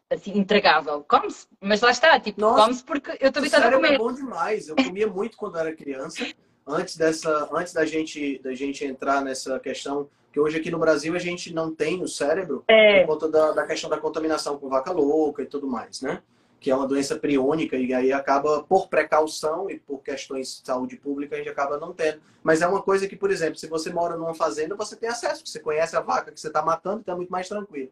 [0.10, 1.04] assim, intragável.
[1.04, 3.94] Come-se, mas lá está, tipo, come-se porque eu estou habituada a comer.
[3.94, 4.68] é bom demais.
[4.68, 6.26] Eu comia muito quando era criança,
[6.68, 11.16] antes dessa, antes da gente, da gente entrar nessa questão que hoje aqui no Brasil
[11.16, 13.00] a gente não tem o cérebro é.
[13.00, 16.22] por conta da, da questão da contaminação com vaca louca e tudo mais, né?
[16.60, 20.98] Que é uma doença priônica e aí acaba, por precaução e por questões de saúde
[20.98, 22.20] pública, a gente acaba não tendo.
[22.44, 25.44] Mas é uma coisa que, por exemplo, se você mora numa fazenda, você tem acesso,
[25.46, 27.92] você conhece a vaca que você está matando, então é muito mais tranquilo,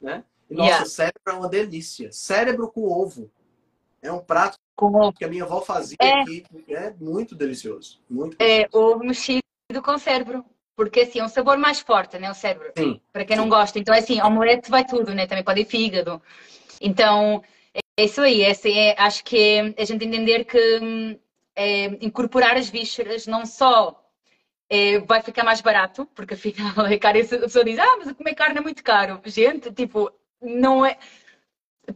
[0.00, 0.24] né?
[0.50, 0.86] E nosso yeah.
[0.86, 2.12] cérebro é uma delícia.
[2.12, 3.30] Cérebro com ovo.
[4.02, 5.12] É um prato com...
[5.12, 6.20] que a minha avó fazia é...
[6.20, 6.44] aqui.
[6.68, 8.00] É muito delicioso.
[8.08, 9.40] Muito é ovo mexido
[9.82, 10.44] com cérebro.
[10.76, 12.30] Porque assim, é um sabor mais forte, né?
[12.30, 12.70] O cérebro.
[12.76, 13.00] Sim.
[13.10, 13.78] Para quem não gosta.
[13.78, 15.26] Então, é assim, omelete vai tudo, né?
[15.26, 16.20] Também pode ir fígado.
[16.80, 17.42] Então,
[17.98, 18.42] é isso aí.
[18.42, 21.18] É, assim, é, acho que é a gente entender que
[21.56, 24.04] é, incorporar as vísceras não só
[24.68, 27.18] é, vai ficar mais barato, porque afinal é caro.
[27.18, 29.18] A pessoa diz, ah, mas comer carne é muito caro.
[29.24, 30.12] Gente, tipo,
[30.42, 30.98] não é.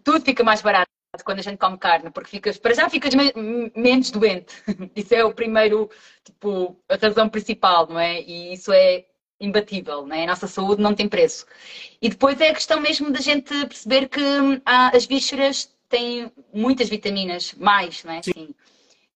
[0.03, 0.91] Tudo fica mais barato
[1.25, 3.33] quando a gente come carne, porque ficas, para já ficas me
[3.75, 4.55] menos doente.
[4.95, 5.91] Isso é o primeiro,
[6.25, 8.21] tipo, a razão principal, não é?
[8.23, 9.05] E isso é
[9.41, 10.25] imbatível, não é?
[10.25, 11.47] A nossa saúde não tem preço.
[12.01, 14.21] E depois é a questão mesmo da gente perceber que
[14.65, 18.23] ah, as vísceras têm muitas vitaminas, mais, não é?
[18.23, 18.55] Sim.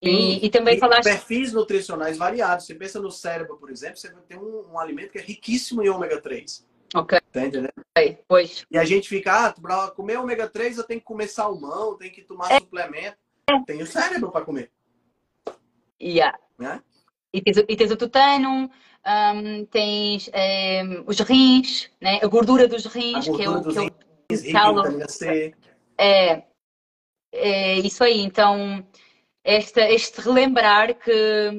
[0.02, 1.00] E, e, também falar.
[1.02, 2.66] Perfis nutricionais variados.
[2.66, 5.88] Você pensa no cérebro, por exemplo, você tem um, um alimento que é riquíssimo em
[5.88, 6.66] ômega 3.
[6.94, 7.20] Ok.
[7.33, 7.72] Tá entendendo?
[8.28, 8.64] Pois.
[8.70, 12.12] E a gente fica, ah, para comer ômega 3 eu tenho que comer salmão, tenho
[12.12, 12.61] que tomar é.
[12.61, 13.18] suplemento.
[13.66, 14.70] Tem o cérebro para comer.
[16.00, 16.38] Yeah.
[16.59, 16.80] Né?
[17.33, 18.70] E, tens, e tens o tutano,
[19.04, 22.20] um, tens um, os rins, né?
[22.22, 25.54] a gordura dos rins, gordura que é o, que é o
[25.98, 26.44] É,
[27.33, 28.20] é isso aí.
[28.20, 28.87] Então,
[29.44, 31.11] este, este relembrar que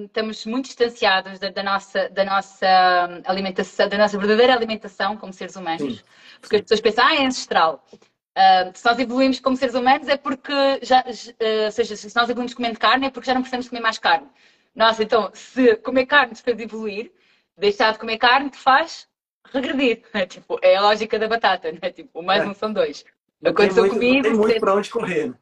[0.06, 5.56] estamos muito distanciados da, da, nossa, da nossa alimentação, da nossa verdadeira alimentação como seres
[5.56, 5.98] humanos.
[5.98, 6.04] Sim.
[6.42, 7.86] Porque as pessoas pensam, ah, é ancestral.
[7.94, 12.28] Uh, se nós evoluímos como seres humanos é porque já, uh, ou seja, se nós
[12.28, 14.28] evoluímos comendo carne é porque já não precisamos comer mais carne.
[14.76, 17.12] Nossa, então, se comer carne te faz evoluir,
[17.56, 19.08] deixar de comer carne te faz
[19.54, 20.02] regredir.
[20.12, 21.92] É, tipo, é a lógica da batata, né?
[21.92, 22.48] Tipo, mais é.
[22.48, 23.06] um são dois.
[23.42, 25.34] Não Quando tem, muito, comigo, não tem muito para onde correr.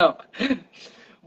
[0.00, 0.16] Não.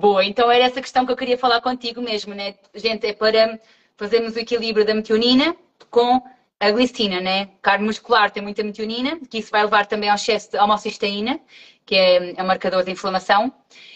[0.01, 2.55] Boa, então era essa questão que eu queria falar contigo mesmo, né?
[2.73, 3.59] Gente, é para
[3.95, 5.55] fazermos o equilíbrio da metionina
[5.91, 6.19] com
[6.59, 7.49] a glicina, né?
[7.61, 11.39] Carne muscular tem muita metionina, que isso vai levar também ao excesso de homocisteína,
[11.85, 13.53] que é, é um marcador de inflamação,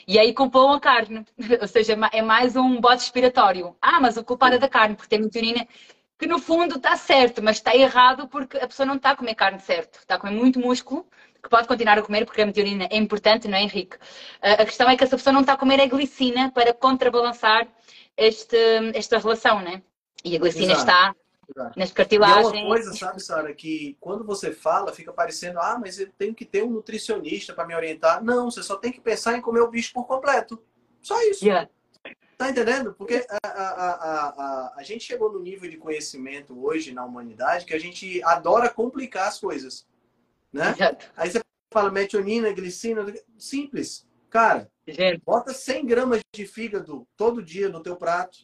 [0.08, 1.26] e aí culpam a carne,
[1.60, 3.76] ou seja, é mais um bode expiratório.
[3.82, 5.68] Ah, mas o culpado é da carne, porque tem metionina,
[6.20, 9.34] que no fundo está certo, mas está errado porque a pessoa não está a comer
[9.34, 11.08] carne certo, está a comer muito músculo,
[11.46, 13.98] que pode continuar a comer, porque a meteorina é importante, não é, Henrique?
[14.42, 17.68] A questão é que essa pessoa não está a comer a glicina para contrabalançar
[18.18, 18.58] este,
[18.96, 19.84] esta relação, né?
[20.24, 20.82] E a glicina Exato.
[20.82, 21.16] está
[21.56, 21.80] Exato.
[21.80, 22.54] nas cartilagens.
[22.54, 26.10] E é uma coisa, sabe, Sara, que quando você fala, fica parecendo, ah, mas eu
[26.18, 28.24] tenho que ter um nutricionista para me orientar.
[28.24, 30.60] Não, você só tem que pensar em comer o bicho por completo.
[31.00, 31.46] Só isso.
[31.46, 31.70] Yeah.
[32.40, 32.94] Tá entendendo?
[32.94, 37.66] Porque a, a, a, a, a gente chegou no nível de conhecimento hoje na humanidade
[37.66, 39.86] que a gente adora complicar as coisas.
[40.56, 40.74] Né?
[41.18, 41.42] Aí você
[41.74, 43.06] fala metionina, glicina,
[43.38, 44.08] simples.
[44.30, 45.22] Cara, Gente.
[45.26, 48.38] bota 100 gramas de fígado todo dia no teu prato.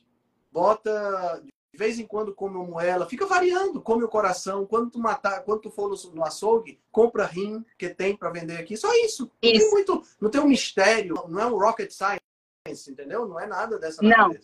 [0.51, 1.41] Bota
[1.73, 4.65] de vez em quando come uma moela, fica variando, come o coração.
[4.65, 8.57] Quando tu matar, quando tu for no, no açougue, compra rim que tem para vender
[8.57, 8.75] aqui.
[8.75, 9.31] Só isso.
[9.41, 9.53] isso.
[9.53, 13.25] Não tem muito, não tem um mistério, não é um rocket science, entendeu?
[13.25, 14.35] Não é nada dessa Não.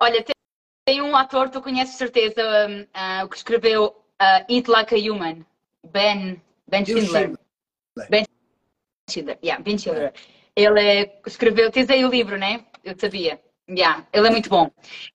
[0.00, 0.34] Olha, tem,
[0.86, 5.44] tem, um ator, tu conheces certeza, um, uh, que escreveu uh, Eat Like a Human,
[5.84, 7.38] Ben Ben Schindler.
[8.10, 8.24] Ben
[9.08, 10.12] Schindler, yeah, Ben Schindler.
[10.54, 12.64] Ele escreveu, tens aí o livro, né?
[12.82, 13.40] Eu sabia.
[13.68, 14.70] Yeah, ele é muito bom.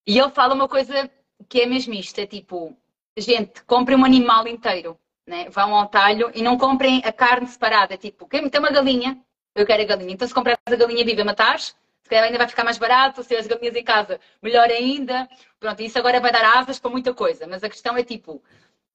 [0.06, 1.10] E ele fala uma coisa
[1.48, 2.78] que é mesmo isto, é tipo,
[3.18, 5.50] gente, comprem um animal inteiro, né?
[5.50, 9.20] Vão ao talho e não comprem a carne separada, tipo, quem tem uma galinha,
[9.56, 10.14] eu quero a galinha.
[10.14, 13.36] Então se comprar a galinha viva, matares, se calhar ainda vai ficar mais barato, se
[13.36, 15.28] as galinhas em casa, melhor ainda.
[15.60, 18.44] Pronto, isso agora vai dar asas para muita coisa, mas a questão é tipo,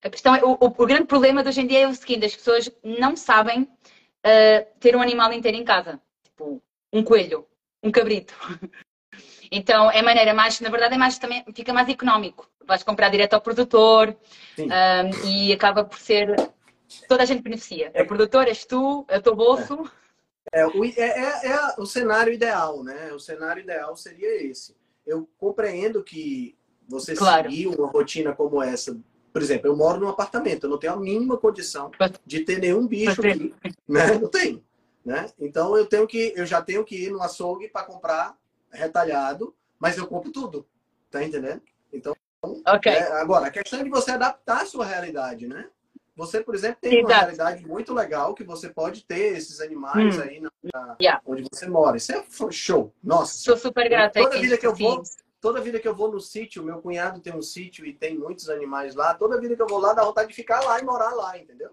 [0.03, 2.37] a questão é, o, o, grande problema de hoje em dia é o seguinte, as
[2.37, 6.01] pessoas não sabem uh, ter um animal inteiro em casa.
[6.23, 7.47] Tipo, um coelho,
[7.83, 8.35] um cabrito.
[9.49, 12.51] Então, é maneira mais, na verdade, é mais também, fica mais económico.
[12.65, 14.17] Vais comprar direto ao produtor
[14.59, 16.35] um, ah, e acaba por ser.
[17.09, 17.93] Toda a gente beneficia.
[17.95, 18.03] É.
[18.03, 19.89] O produtor és tu, é o teu bolso.
[20.53, 20.61] É.
[20.61, 23.13] É, o, é, é, é, o cenário ideal, né?
[23.13, 24.77] O cenário ideal seria esse.
[25.07, 26.57] Eu compreendo que
[26.89, 27.51] você claro.
[27.51, 28.97] seguir uma rotina como essa
[29.37, 31.91] por exemplo, eu moro num apartamento, eu não tenho a mínima condição
[32.25, 33.55] de ter nenhum bicho aqui,
[33.87, 34.15] né?
[34.19, 34.65] Não tenho,
[35.05, 35.31] né?
[35.39, 38.35] Então eu tenho que, eu já tenho que ir no açougue para comprar
[38.73, 40.67] retalhado, mas eu compro tudo,
[41.11, 41.61] Tá entendendo?
[41.93, 42.17] Então,
[42.67, 42.95] okay.
[42.95, 45.69] é, agora, a questão é de você adaptar a sua realidade, né?
[46.17, 47.13] Você, por exemplo, tem Exato.
[47.13, 50.23] uma realidade muito legal que você pode ter esses animais hum.
[50.23, 51.21] aí na, na yeah.
[51.27, 51.99] onde você mora.
[51.99, 52.91] Isso é show.
[53.05, 53.37] Nossa.
[53.37, 54.19] Sou super grata.
[54.19, 55.03] Toda vida que eu vou,
[55.47, 58.51] toda vida que eu vou no sítio, meu cunhado tem um sítio e tem muitos
[58.51, 59.15] animais lá.
[59.15, 61.71] Toda vida que eu vou lá dá vontade de ficar lá e morar lá, entendeu?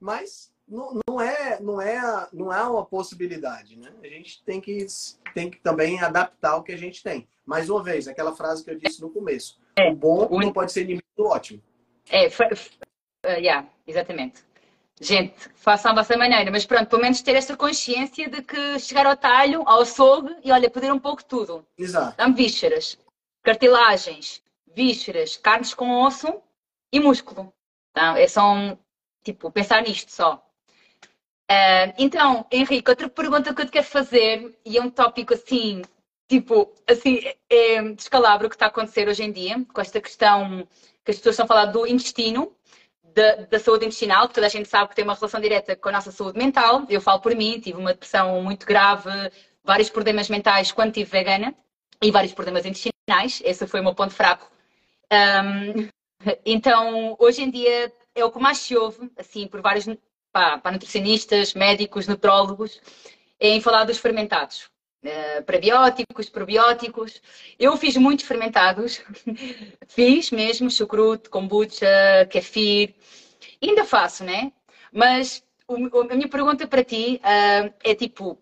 [0.00, 3.92] Mas não, não é, não é, não é uma possibilidade, né?
[4.02, 4.84] A gente tem que
[5.32, 7.28] tem que também adaptar o que a gente tem.
[7.46, 9.56] Mais uma vez, aquela frase que eu disse no começo.
[9.78, 10.40] É, o bom o...
[10.40, 11.62] não pode ser inimigo do ótimo.
[12.10, 12.26] É,
[13.24, 14.42] Uh, yeah, exatamente.
[15.00, 19.06] Gente, façam a vossa maneira, mas pronto, pelo menos ter esta consciência de que chegar
[19.06, 21.64] ao talho, ao açougue e olha, pedir um pouco tudo.
[21.78, 22.16] Exato.
[22.16, 22.98] Dá-me vísceras,
[23.42, 24.42] cartilagens,
[24.74, 26.42] vísceras, carnes com osso
[26.92, 27.52] e músculo.
[27.92, 28.18] Tá?
[28.18, 28.76] É só um,
[29.22, 30.42] tipo, pensar nisto só.
[31.50, 35.82] Uh, então, Henrique, outra pergunta que eu te quero fazer, e é um tópico assim,
[36.28, 40.66] tipo, assim, é, é descalabro que está a acontecer hoje em dia, com esta questão
[41.04, 42.54] que as pessoas estão a falar do intestino,
[43.14, 45.88] da, da, saúde intestinal, que toda a gente sabe que tem uma relação direta com
[45.90, 46.86] a nossa saúde mental.
[46.88, 49.10] Eu falo por mim, tive uma depressão muito grave,
[49.62, 51.54] vários problemas mentais quando estive vegana
[52.00, 52.91] e vários problemas intestinais.
[53.44, 54.50] Esse foi o meu ponto fraco.
[55.12, 55.88] Um,
[56.44, 59.86] então, hoje em dia, é o que mais se ouve, assim, por vários
[60.32, 62.80] pá, para nutricionistas, médicos, nutrólogos,
[63.40, 64.70] em falar dos fermentados.
[65.04, 67.20] Uh, prebióticos, probióticos.
[67.58, 69.02] Eu fiz muitos fermentados,
[69.88, 71.86] fiz mesmo chucrute, kombucha,
[72.30, 72.94] kefir,
[73.60, 74.52] ainda faço, né?
[74.92, 78.38] Mas o, a minha pergunta para ti uh, é tipo,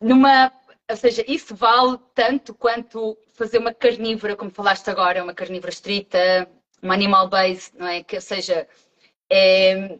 [0.00, 0.50] numa,
[0.90, 6.48] ou seja, isso vale tanto quanto fazer uma carnívora, como falaste agora, uma carnívora estrita,
[6.82, 8.02] um animal base, não é?
[8.02, 8.66] Que, ou seja,
[9.30, 9.98] é,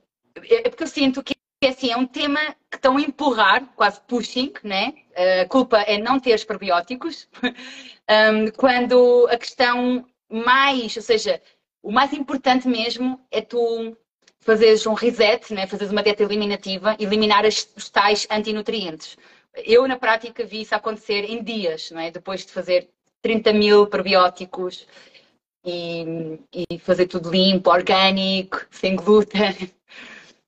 [0.51, 4.53] é porque eu sinto que assim, é um tema que estão a empurrar, quase pushing,
[4.63, 4.95] né?
[5.43, 7.29] A culpa é não ter os probióticos,
[8.57, 11.41] quando a questão mais, ou seja,
[11.83, 13.97] o mais importante mesmo é tu
[14.41, 15.67] fazeres um reset, né?
[15.67, 19.17] fazeres uma dieta eliminativa, eliminar os tais antinutrientes.
[19.55, 22.11] Eu, na prática, vi isso acontecer em dias, não é?
[22.11, 22.91] depois de fazer
[23.27, 24.87] 30 mil probióticos
[25.65, 26.39] e,
[26.71, 29.73] e fazer tudo limpo, orgânico, sem glúten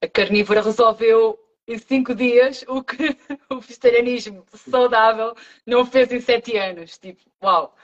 [0.00, 1.36] a carnívora resolveu
[1.66, 3.16] em cinco dias o que
[3.50, 5.34] o vegetarianismo saudável
[5.66, 6.96] não fez em sete anos.
[6.98, 7.74] Tipo, uau!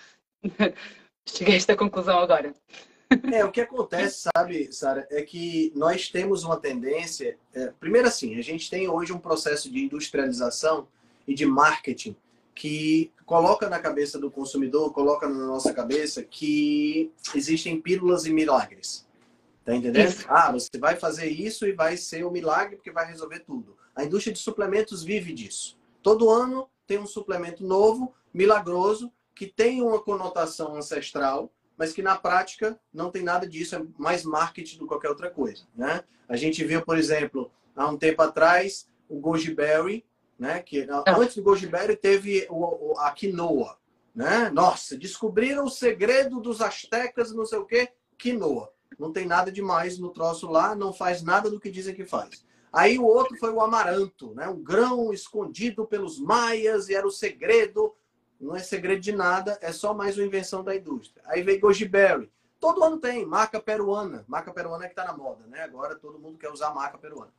[1.29, 2.55] Cheguei a esta conclusão agora.
[3.33, 7.37] É, o que acontece, sabe, Sara, é que nós temos uma tendência.
[7.53, 10.87] É, primeiro, assim, a gente tem hoje um processo de industrialização
[11.27, 12.15] e de marketing
[12.55, 19.07] que coloca na cabeça do consumidor, coloca na nossa cabeça que existem pílulas e milagres.
[19.65, 20.09] Tá entendendo?
[20.09, 20.27] Isso.
[20.29, 23.77] Ah, você vai fazer isso e vai ser o um milagre porque vai resolver tudo.
[23.97, 25.79] A indústria de suplementos vive disso.
[26.03, 32.17] Todo ano tem um suplemento novo, milagroso, que tem uma conotação ancestral, mas que na
[32.17, 36.05] prática não tem nada disso, é mais marketing do que qualquer outra coisa, né?
[36.29, 40.05] A gente viu, por exemplo, há um tempo atrás, o goji berry,
[40.39, 41.05] né, que ah.
[41.19, 43.77] antes do goji berry teve o, a quinoa,
[44.15, 44.51] né?
[44.51, 48.73] Nossa, descobriram o segredo dos astecas, não sei o quê, quinoa.
[48.99, 52.45] Não tem nada demais no troço lá, não faz nada do que dizem que faz.
[52.73, 54.49] Aí o outro foi o amaranto, né?
[54.49, 57.95] Um grão escondido pelos maias e era o segredo.
[58.41, 61.23] Não é segredo de nada, é só mais uma invenção da indústria.
[61.27, 62.31] Aí veio goji berry.
[62.59, 64.25] Todo ano tem marca peruana.
[64.27, 65.63] Marca peruana é que está na moda, né?
[65.63, 67.33] Agora todo mundo quer usar marca peruana.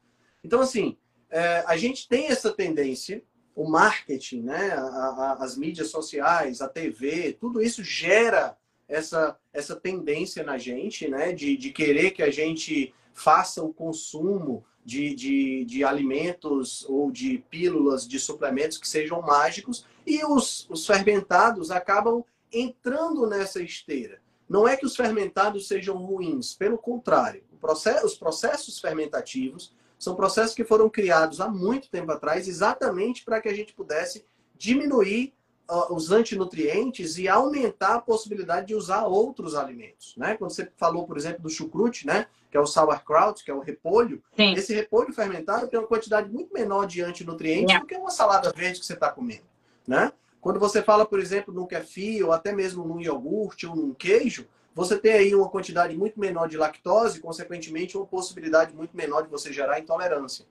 [0.44, 0.98] Então, assim,
[1.30, 3.24] é, a gente tem essa tendência,
[3.56, 4.72] o marketing, né?
[4.72, 8.58] A, a, as mídias sociais, a TV, tudo isso gera
[8.88, 11.32] essa, essa tendência na gente, né?
[11.32, 17.40] De, de querer que a gente faça o consumo de, de, de alimentos ou de
[17.50, 24.22] pílulas, de suplementos que sejam mágicos, e os, os fermentados acabam entrando nessa esteira.
[24.48, 27.44] Não é que os fermentados sejam ruins, pelo contrário.
[27.60, 33.42] Processo, os processos fermentativos são processos que foram criados há muito tempo atrás, exatamente para
[33.42, 34.26] que a gente pudesse
[34.58, 35.34] diminuir
[35.70, 40.36] uh, os antinutrientes e aumentar a possibilidade de usar outros alimentos, né?
[40.38, 42.28] Quando você falou, por exemplo, do chucrute, né?
[42.52, 44.22] Que é o sauerkraut, que é o repolho.
[44.36, 44.54] Sim.
[44.54, 47.80] Esse repolho fermentado tem uma quantidade muito menor de antinutrientes yeah.
[47.80, 49.46] do que uma salada verde que você está comendo,
[49.88, 50.12] né?
[50.40, 54.48] Quando você fala, por exemplo, no kefir ou até mesmo no iogurte ou num queijo,
[54.76, 59.30] você tem aí uma quantidade muito menor de lactose, consequentemente, uma possibilidade muito menor de
[59.30, 60.46] você gerar intolerância.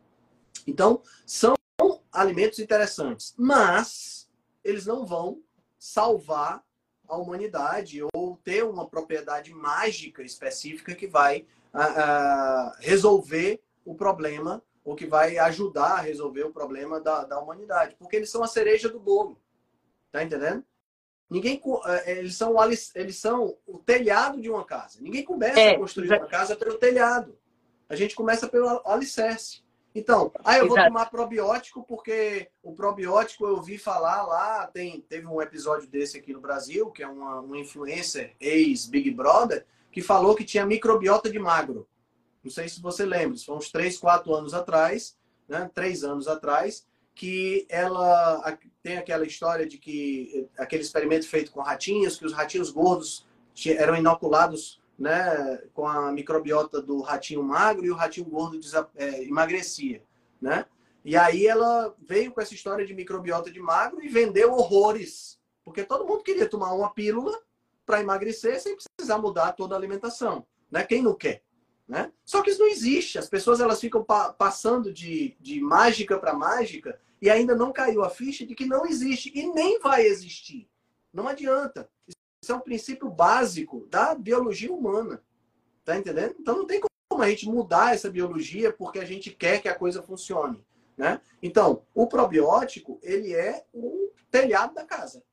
[0.66, 1.55] Então, são
[2.11, 4.31] alimentos interessantes, mas
[4.64, 5.43] eles não vão
[5.79, 6.64] salvar
[7.07, 14.62] a humanidade ou ter uma propriedade mágica específica que vai uh, uh, resolver o problema
[14.83, 17.95] ou que vai ajudar a resolver o problema da, da humanidade.
[17.99, 19.39] Porque eles são a cereja do bolo.
[20.11, 20.64] Tá entendendo?
[21.29, 22.55] Ninguém, é, eles, são,
[22.95, 25.01] eles são o telhado de uma casa.
[25.01, 26.33] Ninguém começa é, a construir exatamente.
[26.33, 27.39] uma casa pelo telhado.
[27.89, 29.64] A gente começa pelo alicerce.
[29.95, 30.93] Então, aí eu vou Exato.
[30.93, 36.33] tomar probiótico porque o probiótico eu ouvi falar lá, tem, teve um episódio desse aqui
[36.33, 41.39] no Brasil, que é uma, uma influencer ex-Big Brother, que falou que tinha microbiota de
[41.39, 41.87] magro.
[42.43, 45.16] Não sei se você lembra, isso foi uns 3, 4 anos atrás,
[45.49, 45.70] né?
[45.72, 52.18] 3 anos atrás, que ela tem aquela história de que aquele experimento feito com ratinhos,
[52.18, 53.26] que os ratinhos gordos
[53.66, 58.61] eram inoculados né, com a microbiota do ratinho magro e o ratinho gordo
[58.95, 60.03] é, emagrecia,
[60.41, 60.66] né?
[61.03, 65.82] E aí ela veio com essa história de microbiota de magro e vendeu horrores, porque
[65.82, 67.39] todo mundo queria tomar uma pílula
[67.87, 70.85] para emagrecer sem precisar mudar toda a alimentação, né?
[70.85, 71.43] Quem não quer,
[71.89, 72.12] né?
[72.24, 73.18] Só que isso não existe.
[73.18, 78.05] As pessoas elas ficam pa passando de, de mágica para mágica e ainda não caiu
[78.05, 80.68] a ficha de que não existe e nem vai existir.
[81.11, 81.89] Não adianta.
[82.07, 85.22] Isso é um princípio básico da biologia humana.
[85.87, 86.37] Tá entendendo?
[86.39, 89.75] Então não tem como a gente mudar essa biologia porque a gente quer que a
[89.75, 90.62] coisa funcione.
[90.99, 91.18] Né?
[91.43, 95.25] Então, o probiótico, ele é o telhado da casa.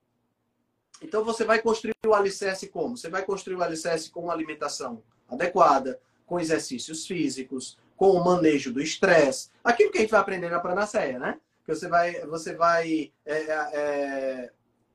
[1.01, 2.95] Então, você vai construir o alicerce como?
[2.95, 8.71] Você vai construir o alicerce com uma alimentação adequada, com exercícios físicos, com o manejo
[8.71, 9.49] do estresse.
[9.61, 11.37] Aquilo que a gente vai aprender na Pranaceia, né?
[11.65, 14.51] Que você vai, você vai é, é,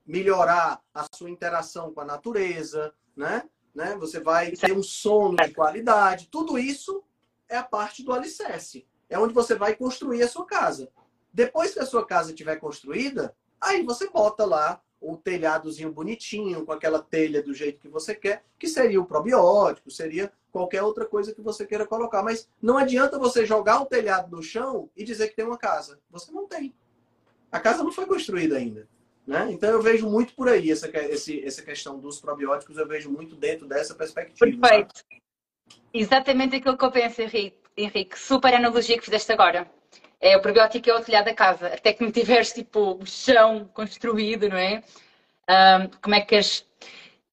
[0.07, 3.49] melhorar a sua interação com a natureza, né?
[3.75, 3.97] né?
[3.99, 6.29] Você vai ter um sono de qualidade.
[6.29, 7.03] Tudo isso
[7.49, 8.87] é a parte do alicerce.
[9.09, 10.91] É onde você vai construir a sua casa.
[11.33, 16.73] Depois que a sua casa estiver construída, aí você bota lá o telhadozinho bonitinho, com
[16.73, 21.35] aquela telha do jeito que você quer, que seria o probiótico, seria qualquer outra coisa
[21.35, 22.23] que você queira colocar.
[22.23, 26.01] Mas não adianta você jogar o telhado no chão e dizer que tem uma casa.
[26.11, 26.75] Você não tem.
[27.53, 28.89] A casa não foi construída ainda.
[29.27, 29.49] Né?
[29.51, 33.35] Então eu vejo muito por aí essa, esse, essa questão dos probióticos, eu vejo muito
[33.35, 34.39] dentro dessa perspectiva.
[34.39, 35.05] Perfeito.
[35.93, 37.23] Exatamente aquilo que eu penso.
[37.77, 38.19] Henrique.
[38.19, 39.71] Super analogia que fizeste agora.
[40.21, 41.69] É, o probiótico é o telhado da casa.
[41.69, 44.83] Até que não tiveres tipo o chão construído, não é?
[45.49, 46.67] Um, como é que queres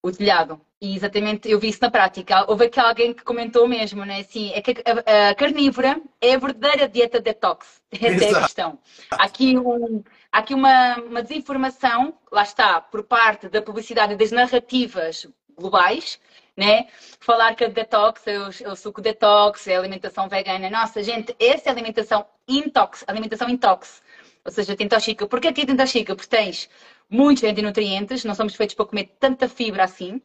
[0.01, 0.61] o telhado?
[0.83, 2.43] E exatamente, eu vi isso na prática.
[2.49, 4.19] Houve aqui alguém que comentou mesmo, né?
[4.19, 7.81] Assim, é que a, a carnívora é a verdadeira dieta detox.
[7.89, 8.79] Essa é a questão.
[9.11, 14.17] Há aqui, um, há aqui uma, uma desinformação, lá está, por parte da publicidade e
[14.17, 15.25] das narrativas
[15.57, 16.19] globais,
[16.55, 16.87] né?
[17.19, 20.69] Falar que a detox é o, é o, suco detox, é a alimentação vegana.
[20.69, 24.01] Nossa, gente, essa é a alimentação intox, alimentação intox.
[24.45, 25.27] Ou seja, intoxica.
[25.27, 26.15] Porquê que é intoxica?
[26.15, 26.69] Porque tens
[27.09, 30.21] muitos antinutrientes, não somos feitos para comer tanta fibra assim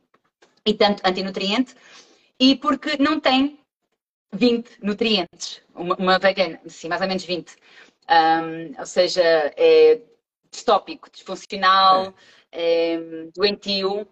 [0.67, 1.75] e tanto antinutriente,
[2.39, 3.59] e porque não tem
[4.33, 7.57] 20 nutrientes, uma, uma vegana, sim, mais ou menos 20.
[8.11, 9.23] Um, ou seja,
[9.57, 10.01] é
[10.51, 12.15] distópico, disfuncional,
[12.51, 12.95] é.
[12.95, 12.99] É,
[13.35, 14.09] doentio,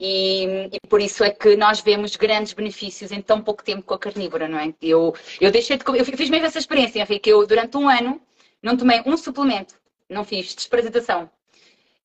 [0.00, 3.94] e, e, por isso é que nós vemos grandes benefícios em tão pouco tempo com
[3.94, 4.74] a carnívora, não é?
[4.80, 8.20] Eu, eu deixei de comer, eu fiz mesmo essa experiência, Henrique, eu durante um ano
[8.62, 9.74] não tomei um suplemento,
[10.08, 11.30] não fiz desparasitação,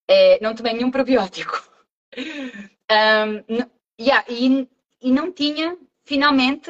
[0.07, 1.63] é, não tomei nenhum probiótico.
[2.87, 3.65] Um,
[3.99, 4.67] Yeah, e,
[5.01, 6.69] e não tinha, finalmente,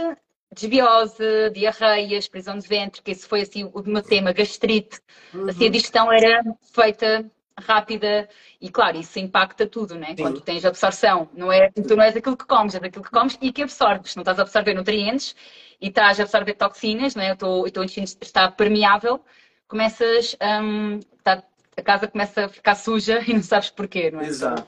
[0.53, 4.99] desbiose, diarreias, prisão de ventre, que esse foi assim o meu tema, gastrite.
[5.33, 5.49] Uhum.
[5.49, 7.29] Assim, a digestão era feita
[7.59, 8.27] rápida
[8.59, 10.07] e claro, isso impacta tudo, né?
[10.09, 10.23] Sim.
[10.23, 13.37] Quando tens absorção, não é, tu não és aquilo que comes, é daquilo que comes
[13.41, 14.15] e que absorves.
[14.15, 15.35] Não estás a absorver nutrientes
[15.79, 17.33] e estás a absorver toxinas, não é?
[17.33, 19.23] O teu, o teu intestino está permeável,
[19.67, 21.43] começas, um, tá,
[21.77, 24.27] a casa começa a ficar suja e não sabes porquê, não é?
[24.27, 24.67] Exato.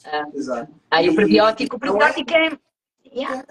[0.00, 0.72] Então, Exato.
[0.90, 2.46] Aí o prebiótico, o prebiótico é...
[2.46, 2.58] é...
[3.06, 3.44] Yeah.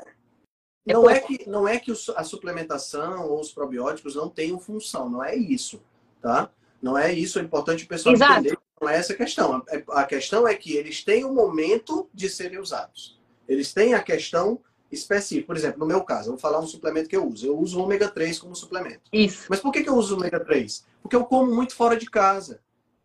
[0.85, 5.23] Não é, que, não é que a suplementação ou os probióticos não tenham função, não
[5.23, 5.81] é isso,
[6.21, 6.49] tá?
[6.81, 8.39] Não é isso, é importante o pessoal Exato.
[8.41, 8.57] entender.
[8.81, 9.63] Não é essa a questão.
[9.89, 13.19] A questão é que eles têm um momento de serem usados.
[13.47, 14.59] Eles têm a questão
[14.91, 15.47] específica.
[15.47, 17.45] Por exemplo, no meu caso, eu vou falar um suplemento que eu uso.
[17.45, 19.03] Eu uso o ômega 3 como suplemento.
[19.11, 19.45] Isso.
[19.49, 20.85] Mas por que, que eu uso o ômega 3?
[21.01, 22.61] Porque eu como muito fora de casa.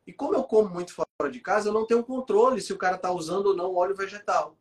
[0.06, 2.96] E como eu como muito fora de casa, eu não tenho controle se o cara
[2.96, 4.56] está usando ou não óleo vegetal.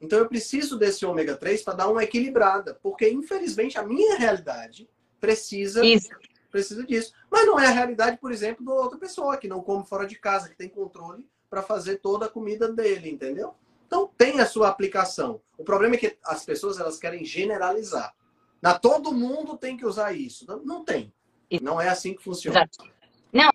[0.00, 4.88] Então eu preciso desse ômega 3 para dar uma equilibrada, porque infelizmente a minha realidade
[5.20, 6.08] precisa Isso.
[6.50, 7.12] Precisa disso.
[7.30, 10.16] Mas não é a realidade, por exemplo, da outra pessoa que não come fora de
[10.16, 13.54] casa, que tem controle para fazer toda a comida dele, entendeu?
[13.86, 15.40] Então tem a sua aplicação.
[15.58, 18.14] O problema é que as pessoas elas querem generalizar.
[18.62, 20.46] Na todo mundo tem que usar isso.
[20.64, 21.12] Não tem.
[21.60, 22.58] Não é assim que funciona.
[22.58, 22.92] Exato.
[23.32, 23.50] Não,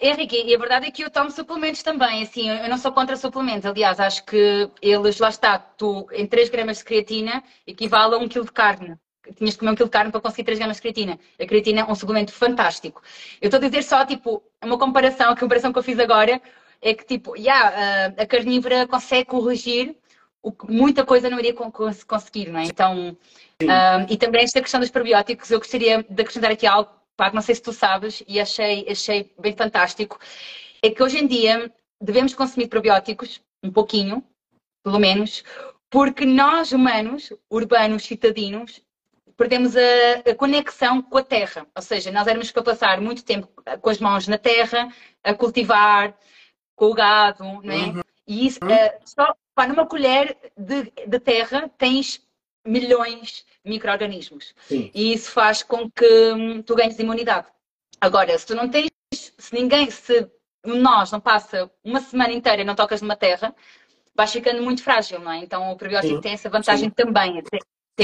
[0.00, 3.16] Henrique, e a verdade é que eu tomo suplementos também, assim, eu não sou contra
[3.16, 8.18] suplementos, aliás, acho que eles, lá está, tu, em 3 gramas de creatina, equivale a
[8.18, 8.96] 1 kg de carne.
[9.36, 11.18] Tinhas que comer 1 kg de carne para conseguir 3 gramas de creatina.
[11.38, 13.02] A creatina é um suplemento fantástico.
[13.40, 16.40] Eu estou a dizer só, tipo, uma comparação, a comparação que eu fiz agora,
[16.80, 19.96] é que, tipo, yeah, a carnívora consegue corrigir
[20.42, 21.54] o que muita coisa não iria
[22.06, 22.64] conseguir, não é?
[22.64, 23.16] Então,
[23.62, 27.42] um, e também esta questão dos probióticos, eu gostaria de acrescentar aqui algo, pá, não
[27.42, 30.18] sei se tu sabes, e achei, achei bem fantástico,
[30.80, 34.22] é que hoje em dia devemos consumir probióticos, um pouquinho,
[34.84, 35.42] pelo menos,
[35.90, 38.80] porque nós, humanos, urbanos, citadinos,
[39.38, 41.64] perdemos a, a, conexão com a terra.
[41.74, 43.48] Ou seja, nós éramos para passar muito tempo
[43.80, 46.12] com as mãos na terra, a cultivar,
[46.74, 47.76] com o gado, não é?
[47.76, 48.02] Uhum.
[48.26, 52.20] E isso, uh, só pá, numa colher de, de terra tens
[52.66, 54.54] milhões de micro-organismos.
[54.92, 57.46] E isso faz com que hum, tu ganhes imunidade.
[58.00, 60.28] Agora, se tu não tens, se ninguém, se
[60.64, 63.54] nós não passa uma semana inteira e não tocas numa terra,
[64.14, 65.38] vais ficando muito frágil, não é?
[65.38, 66.20] Então o probiótico Sim.
[66.20, 66.94] tem essa vantagem Sim.
[66.94, 67.38] também,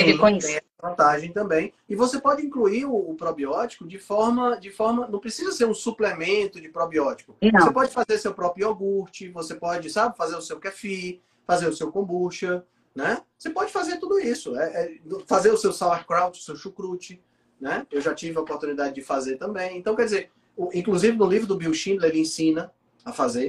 [0.03, 0.47] tem ver com isso.
[0.47, 1.72] Tem essa vantagem também.
[1.88, 5.74] E você pode incluir o, o, probiótico de forma, de forma, não precisa ser um
[5.74, 7.36] suplemento de probiótico.
[7.40, 7.61] Não.
[7.61, 11.76] Você pode fazer seu próprio iogurte, você pode, sabe, fazer o seu kefir, fazer o
[11.76, 12.64] seu kombucha,
[12.95, 13.22] né?
[13.38, 14.57] Você pode fazer tudo isso.
[14.59, 17.22] É, é, fazer o seu sauerkraut, o seu chucrute,
[17.61, 17.86] né?
[17.90, 19.78] Eu já tive a oportunidade de fazer também.
[19.78, 22.72] Então, quer dizer, o, inclusive no livro do Bill Schindler, ele ensina
[23.05, 23.47] a fazer.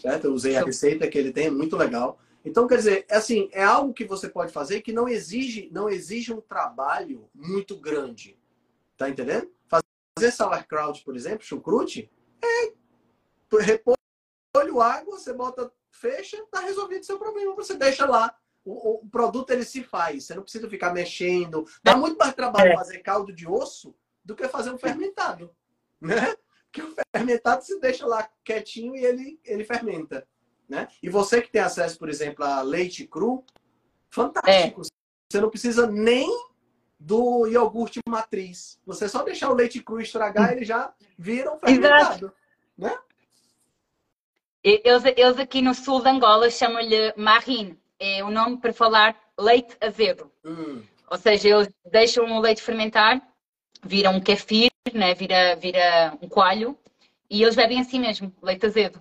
[0.00, 0.26] Certo?
[0.26, 2.18] Eu usei a receita que ele tem, é muito legal.
[2.44, 5.88] Então, quer dizer, é assim, é algo que você pode fazer que não exige, não
[5.88, 8.38] exige um trabalho muito grande.
[8.96, 9.50] Tá entendendo?
[9.66, 12.10] Fazer sauerkraut, por exemplo, chucrute,
[12.42, 12.72] é
[13.60, 17.54] repolho, água, você bota, fecha, tá resolvido o seu problema.
[17.54, 20.24] Você deixa lá o, o, produto ele se faz.
[20.24, 21.66] Você não precisa ficar mexendo.
[21.82, 22.76] Dá muito mais trabalho é.
[22.76, 25.54] fazer caldo de osso do que fazer um fermentado.
[26.00, 26.34] Né?
[26.64, 30.26] Porque o fermentado se deixa lá quietinho e ele, ele fermenta.
[30.68, 30.88] Né?
[31.02, 33.44] E você que tem acesso, por exemplo, a leite cru,
[34.10, 34.80] fantástico.
[34.82, 34.84] É.
[35.30, 36.28] Você não precisa nem
[36.98, 38.78] do iogurte matriz.
[38.86, 42.32] Você só deixar o leite cru estragar, ele já vira um fermentado.
[42.76, 42.96] Né?
[44.62, 49.76] Eles, eles aqui no sul de Angola chamam-lhe marine é o nome para falar leite
[49.80, 50.30] azedo.
[50.44, 50.82] Hum.
[51.10, 53.20] Ou seja, eles deixam o leite fermentar,
[53.82, 55.14] vira um kefir, né?
[55.14, 56.76] vira, vira um coalho,
[57.30, 59.00] e eles bebem assim mesmo, leite azedo.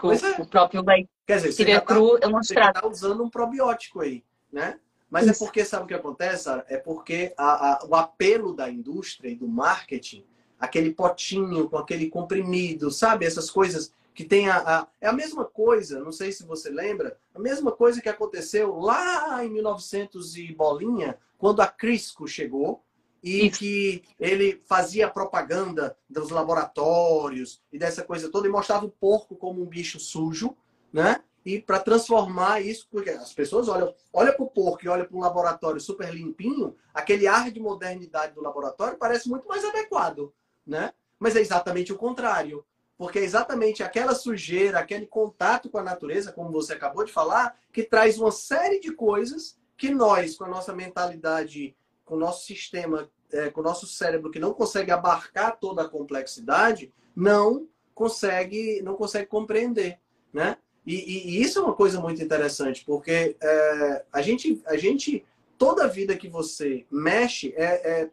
[0.00, 0.40] Porque o, é.
[0.40, 2.80] o, próprio leite, Quer dizer, tiver cru, tá, não estraga.
[2.80, 4.78] Você está usando um probiótico aí, né?
[5.10, 5.42] Mas é Isso.
[5.42, 6.64] é porque, sabe o que acontece, Sarah?
[6.68, 10.24] É porque a, a, o apelo da indústria e do marketing,
[10.58, 13.26] aquele potinho com aquele comprimido, sabe?
[13.26, 17.18] Essas coisas que tem a, a, é a mesma coisa, não sei se você lembra,
[17.34, 22.84] a mesma coisa que aconteceu lá em 1900 e bolinha, quando a Crisco chegou
[23.22, 23.58] e Isso.
[23.58, 29.62] que ele fazia propaganda dos laboratórios e dessa coisa toda e mostrava o porco como
[29.62, 30.56] um bicho sujo,
[30.92, 31.22] né?
[31.44, 35.16] E para transformar isso, porque as pessoas olham, olha para o porco e olham para
[35.16, 40.32] um laboratório super limpinho, aquele ar de modernidade do laboratório parece muito mais adequado,
[40.66, 40.92] né?
[41.18, 42.64] Mas é exatamente o contrário.
[42.96, 47.58] Porque é exatamente aquela sujeira, aquele contato com a natureza, como você acabou de falar,
[47.72, 51.74] que traz uma série de coisas que nós, com a nossa mentalidade,
[52.10, 55.88] com o nosso sistema, é, com o nosso cérebro que não consegue abarcar toda a
[55.88, 60.00] complexidade, não consegue, não consegue compreender,
[60.32, 60.56] né?
[60.84, 65.24] E, e, e isso é uma coisa muito interessante, porque é, a gente, a gente,
[65.56, 68.10] toda vida que você mexe é, é,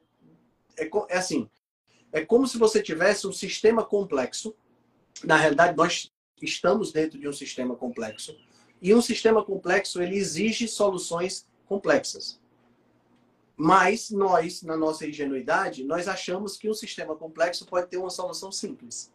[0.78, 1.50] é, é assim,
[2.12, 4.56] é como se você tivesse um sistema complexo
[5.24, 8.38] na realidade, nós estamos dentro de um sistema complexo.
[8.80, 12.40] E um sistema complexo, ele exige soluções complexas.
[13.58, 18.52] Mas nós, na nossa ingenuidade, nós achamos que um sistema complexo pode ter uma solução
[18.52, 19.12] simples.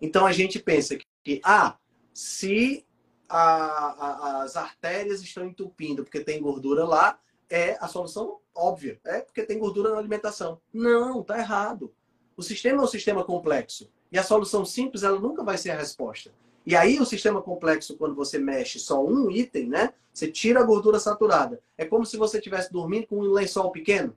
[0.00, 1.76] Então a gente pensa que, ah,
[2.14, 2.86] se
[3.28, 7.18] a, a, as artérias estão entupindo porque tem gordura lá,
[7.50, 10.60] é a solução óbvia, é porque tem gordura na alimentação.
[10.72, 11.92] Não, tá errado.
[12.36, 13.90] O sistema é um sistema complexo.
[14.10, 16.32] E a solução simples, ela nunca vai ser a resposta.
[16.64, 19.92] E aí o sistema complexo, quando você mexe só um item, né?
[20.12, 21.60] Você tira a gordura saturada.
[21.76, 24.16] É como se você estivesse dormindo com um lençol pequeno.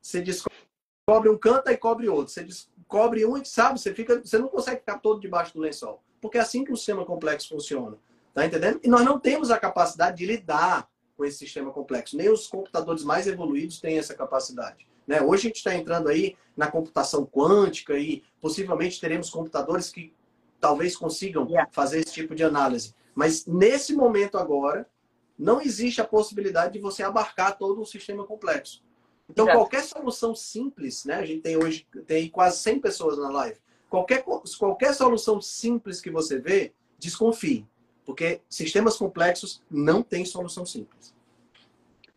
[0.00, 2.32] Você descobre um canto e cobre outro.
[2.32, 3.80] Você descobre um, sabe?
[3.80, 6.02] Você, fica, você não consegue ficar todo debaixo do lençol.
[6.20, 7.96] Porque é assim que o sistema complexo funciona.
[8.32, 8.78] Tá entendendo?
[8.84, 12.16] E nós não temos a capacidade de lidar com esse sistema complexo.
[12.16, 14.86] Nem os computadores mais evoluídos têm essa capacidade.
[15.06, 15.22] Né?
[15.22, 20.12] Hoje a gente está entrando aí na computação quântica e possivelmente teremos computadores que
[20.66, 21.70] talvez consigam yeah.
[21.70, 22.92] fazer esse tipo de análise.
[23.14, 24.84] Mas nesse momento agora,
[25.38, 28.82] não existe a possibilidade de você abarcar todo um sistema complexo.
[29.30, 29.60] Então, yeah.
[29.60, 31.14] qualquer solução simples, né?
[31.14, 33.60] A gente tem hoje tem quase 100 pessoas na live.
[33.88, 34.24] Qualquer,
[34.58, 37.64] qualquer solução simples que você vê, desconfie.
[38.04, 41.14] Porque sistemas complexos não têm solução simples.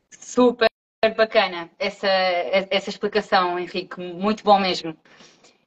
[0.10, 0.70] Super
[1.16, 4.97] bacana essa, essa explicação, Henrique, muito bom mesmo.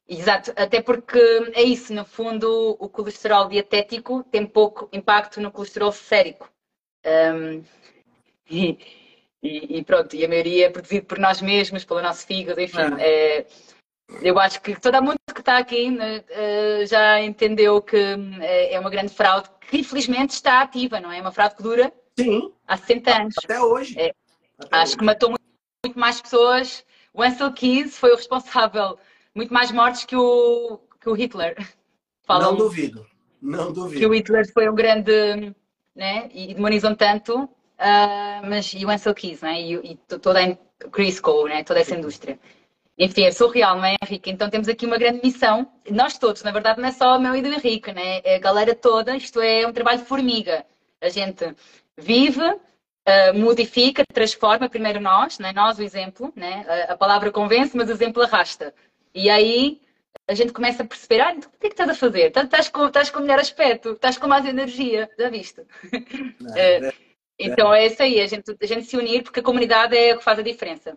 [0.09, 1.19] Exato, até porque
[1.55, 6.51] é isso, no fundo, o colesterol dietético tem pouco impacto no colesterol sérico.
[7.05, 7.63] Um,
[8.51, 8.79] e,
[9.43, 12.79] e, pronto, e a maioria é produzido por nós mesmos, pelo nosso fígado, enfim.
[12.99, 13.39] É.
[13.39, 13.47] É,
[14.21, 18.79] eu acho que todo mundo que está aqui né, eh, já entendeu que eh, é
[18.79, 21.19] uma grande fraude que infelizmente está ativa, não é?
[21.19, 22.53] É uma fraude que dura Sim.
[22.67, 23.35] há 60 anos.
[23.43, 23.99] Até hoje.
[23.99, 24.13] É,
[24.59, 24.97] Até acho hoje.
[24.99, 25.45] que matou muito,
[25.85, 26.85] muito mais pessoas.
[27.15, 28.99] O Ansel Keys foi o responsável,
[29.35, 31.57] muito mais mortes que o, que o Hitler.
[32.25, 33.07] Falam não duvido,
[33.41, 34.01] não duvido.
[34.01, 35.55] Que o Hitler foi um grande,
[35.95, 36.31] né?
[36.33, 39.61] E demonizam tanto, uh, mas e o Ansel Keys, né?
[39.61, 41.65] E, e toda a Chris Cole, né?
[41.65, 42.39] Toda essa indústria.
[42.99, 44.31] Enfim, é surreal, não é, Henrique?
[44.31, 47.35] Então temos aqui uma grande missão, nós todos, na verdade não é só o meu
[47.35, 48.21] e do Henrique, né?
[48.23, 50.65] é a galera toda, isto é um trabalho de formiga.
[51.01, 51.57] A gente
[51.97, 55.53] vive, uh, modifica, transforma, primeiro nós, né?
[55.53, 56.65] nós o exemplo, né?
[56.69, 58.75] a, a palavra convence, mas o exemplo arrasta.
[59.15, 59.81] E aí
[60.27, 62.33] a gente começa a perceber, ah, então, o que é que estás a fazer?
[62.35, 65.63] Estás com, estás com melhor aspecto, estás com mais energia, já viste?
[66.41, 66.93] Não, é,
[67.39, 70.19] então é isso aí, a gente, a gente se unir, porque a comunidade é o
[70.19, 70.97] que faz a diferença.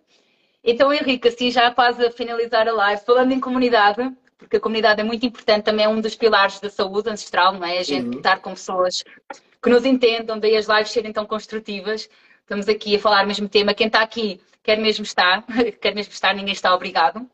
[0.62, 5.00] Então, Henrique, assim já quase a finalizar a live, falando em comunidade, porque a comunidade
[5.00, 7.78] é muito importante, também é um dos pilares da saúde ancestral, não é?
[7.78, 8.16] A gente uhum.
[8.18, 9.04] estar com pessoas
[9.62, 12.08] que nos entendam, daí as lives serem tão construtivas.
[12.40, 13.74] Estamos aqui a falar o mesmo tema.
[13.74, 15.44] Quem está aqui quer mesmo estar,
[15.80, 17.28] quer mesmo estar, ninguém está obrigado.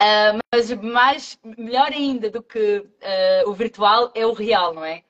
[0.00, 5.02] Uh, mas mais, melhor ainda do que uh, o virtual é o real, não é?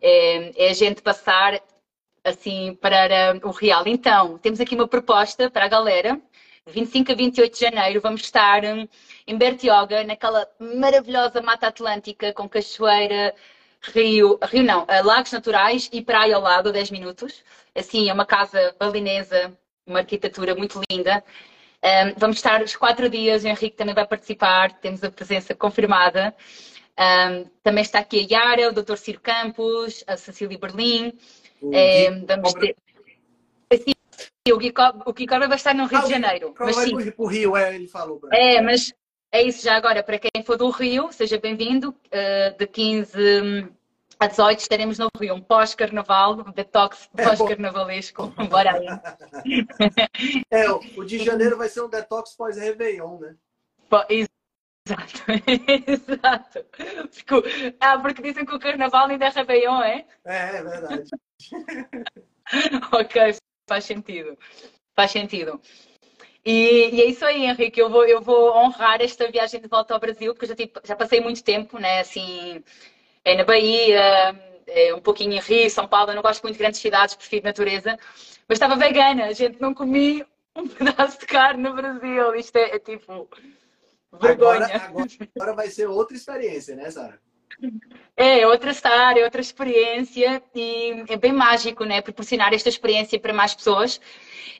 [0.00, 0.66] é?
[0.66, 1.60] É a gente passar
[2.24, 3.84] assim para o real.
[3.86, 6.20] Então, temos aqui uma proposta para a galera
[6.66, 8.88] 25 a 28 de janeiro vamos estar hum,
[9.26, 13.34] em Bertioga, naquela maravilhosa Mata Atlântica com cachoeira,
[13.94, 17.44] rio, rio não, eh, lagos naturais e praia ao lado, 10 minutos.
[17.74, 19.56] Assim, é uma casa balinesa,
[19.86, 21.22] uma arquitetura muito linda.
[21.82, 26.34] Um, vamos estar os quatro dias, o Henrique também vai participar, temos a presença confirmada.
[26.98, 28.96] Um, também está aqui a Yara, o Dr.
[28.96, 31.12] Ciro Campos, a Cecília Berlim.
[31.62, 32.74] Um, vamos ter...
[33.70, 33.92] Assim,
[34.52, 36.54] o Gui Cobra vai estar no Rio ah, de Janeiro.
[36.58, 36.94] Mas sim.
[37.16, 38.20] o Rio, é, ele falou.
[38.32, 38.92] É, mas
[39.32, 40.02] é isso já agora.
[40.02, 41.90] Para quem for do Rio, seja bem-vindo.
[41.90, 43.68] Uh, de 15 hum,
[44.18, 45.34] a 18 estaremos no Rio.
[45.34, 48.28] Um pós-carnaval, um detox é, pós-carnavalesco.
[48.48, 48.86] Bora aí.
[50.50, 53.36] É, o de janeiro vai ser um detox pós-Réveillon, né?
[54.08, 55.24] Exato,
[55.86, 56.66] exato.
[57.80, 60.06] Ah, porque dizem que o carnaval ainda é Réveillon, é?
[60.24, 61.10] É, é verdade.
[62.92, 63.36] ok,
[63.68, 64.38] faz sentido.
[64.94, 65.60] Faz sentido.
[66.44, 67.80] E, e, é isso aí, Henrique.
[67.80, 70.80] Eu vou, eu vou honrar esta viagem de volta ao Brasil, porque eu já, tipo,
[70.84, 72.00] já passei muito tempo, né?
[72.00, 72.62] Assim,
[73.26, 76.12] é na Bahia, é um pouquinho em Rio, São Paulo.
[76.12, 77.98] Eu não gosto muito de grandes cidades, prefiro natureza.
[78.48, 79.60] Mas estava vegana, gente.
[79.60, 80.24] Não comi
[80.54, 82.36] um pedaço de carne no Brasil.
[82.36, 83.28] Isto é, é tipo.
[84.12, 84.66] Vergonha.
[84.66, 87.20] Agora, agora, agora vai ser outra experiência, né, Sara?
[88.16, 92.00] É outra história, outra experiência e é bem mágico, né?
[92.00, 94.00] Proporcionar esta experiência para mais pessoas.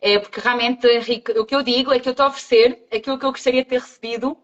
[0.00, 3.18] É, porque realmente, Henrique, o que eu digo é que eu estou a oferecer aquilo
[3.18, 4.36] que eu gostaria de ter recebido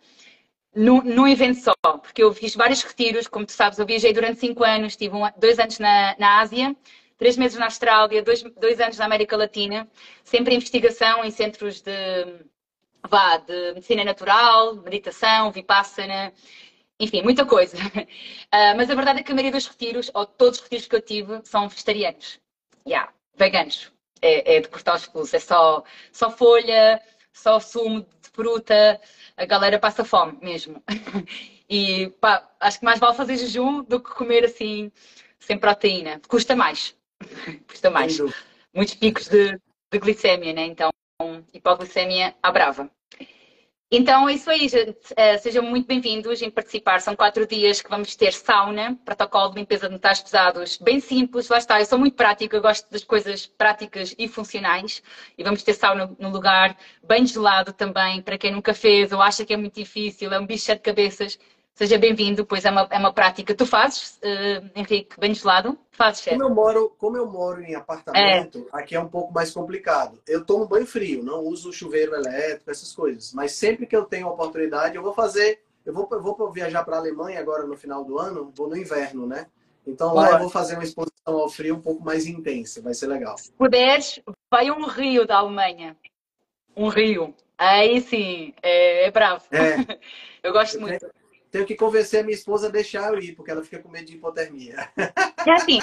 [0.74, 1.74] num, evento só.
[1.98, 5.28] Porque eu fiz vários retiros, como tu sabes, eu viajei durante cinco anos, tive um,
[5.36, 6.74] dois anos na, na Ásia,
[7.18, 9.88] três meses na Austrália, dois, dois anos na América Latina,
[10.24, 11.92] sempre em investigação em centros de,
[13.08, 16.32] vá, de medicina natural, meditação, vipassana
[17.02, 17.76] enfim, muita coisa.
[17.76, 20.94] Uh, mas a verdade é que a maioria dos retiros, ou todos os retiros que
[20.94, 22.40] eu tive, são vegetarianos.
[22.86, 23.92] Yeah, veganos.
[24.20, 25.34] É, é de cortar os pulos.
[25.34, 27.02] É só, só folha,
[27.32, 29.00] só sumo de fruta.
[29.36, 30.82] A galera passa fome mesmo.
[31.74, 34.92] E pá, acho que mais vale fazer jejum do que comer assim,
[35.38, 36.20] sem proteína.
[36.28, 36.94] Custa mais.
[37.66, 38.18] Custa mais.
[38.74, 39.58] Muitos picos de,
[39.90, 40.66] de glicémia, né?
[40.66, 40.90] Então,
[41.54, 42.90] hipoglicemia à brava.
[43.94, 44.96] Então, é isso aí, gente.
[45.12, 47.02] Uh, sejam muito bem-vindos em participar.
[47.02, 51.50] São quatro dias que vamos ter sauna, protocolo de limpeza de metais pesados, bem simples,
[51.50, 51.78] lá está.
[51.78, 55.02] Eu sou muito prática, eu gosto das coisas práticas e funcionais.
[55.36, 56.74] E vamos ter sauna no lugar,
[57.06, 60.46] bem gelado também, para quem nunca fez ou acha que é muito difícil, é um
[60.46, 61.38] bicho de cabeças.
[61.74, 63.54] Seja bem-vindo, pois é uma, é uma prática.
[63.54, 65.78] Tu fazes, uh, Henrique, bem gelado?
[65.90, 66.36] Fazes, chefe?
[66.36, 68.78] Como eu moro, como eu moro em apartamento, é.
[68.78, 70.20] aqui é um pouco mais complicado.
[70.28, 73.32] Eu tomo banho frio, não uso chuveiro elétrico, essas coisas.
[73.32, 75.62] Mas sempre que eu tenho oportunidade, eu vou fazer.
[75.84, 78.76] Eu vou, eu vou viajar para a Alemanha agora no final do ano, vou no
[78.76, 79.46] inverno, né?
[79.86, 83.06] Então lá eu vou fazer uma exposição ao frio um pouco mais intensa, vai ser
[83.06, 83.36] legal.
[83.38, 84.20] Se puderes,
[84.50, 85.96] vai um rio da Alemanha.
[86.76, 87.34] Um rio.
[87.58, 89.44] Aí sim, é, é bravo.
[89.50, 89.98] É.
[90.42, 91.04] eu gosto muito.
[91.52, 94.06] Tenho que convencer a minha esposa a deixar eu ir, porque ela fica com medo
[94.06, 94.88] de hipotermia.
[95.46, 95.80] É assim.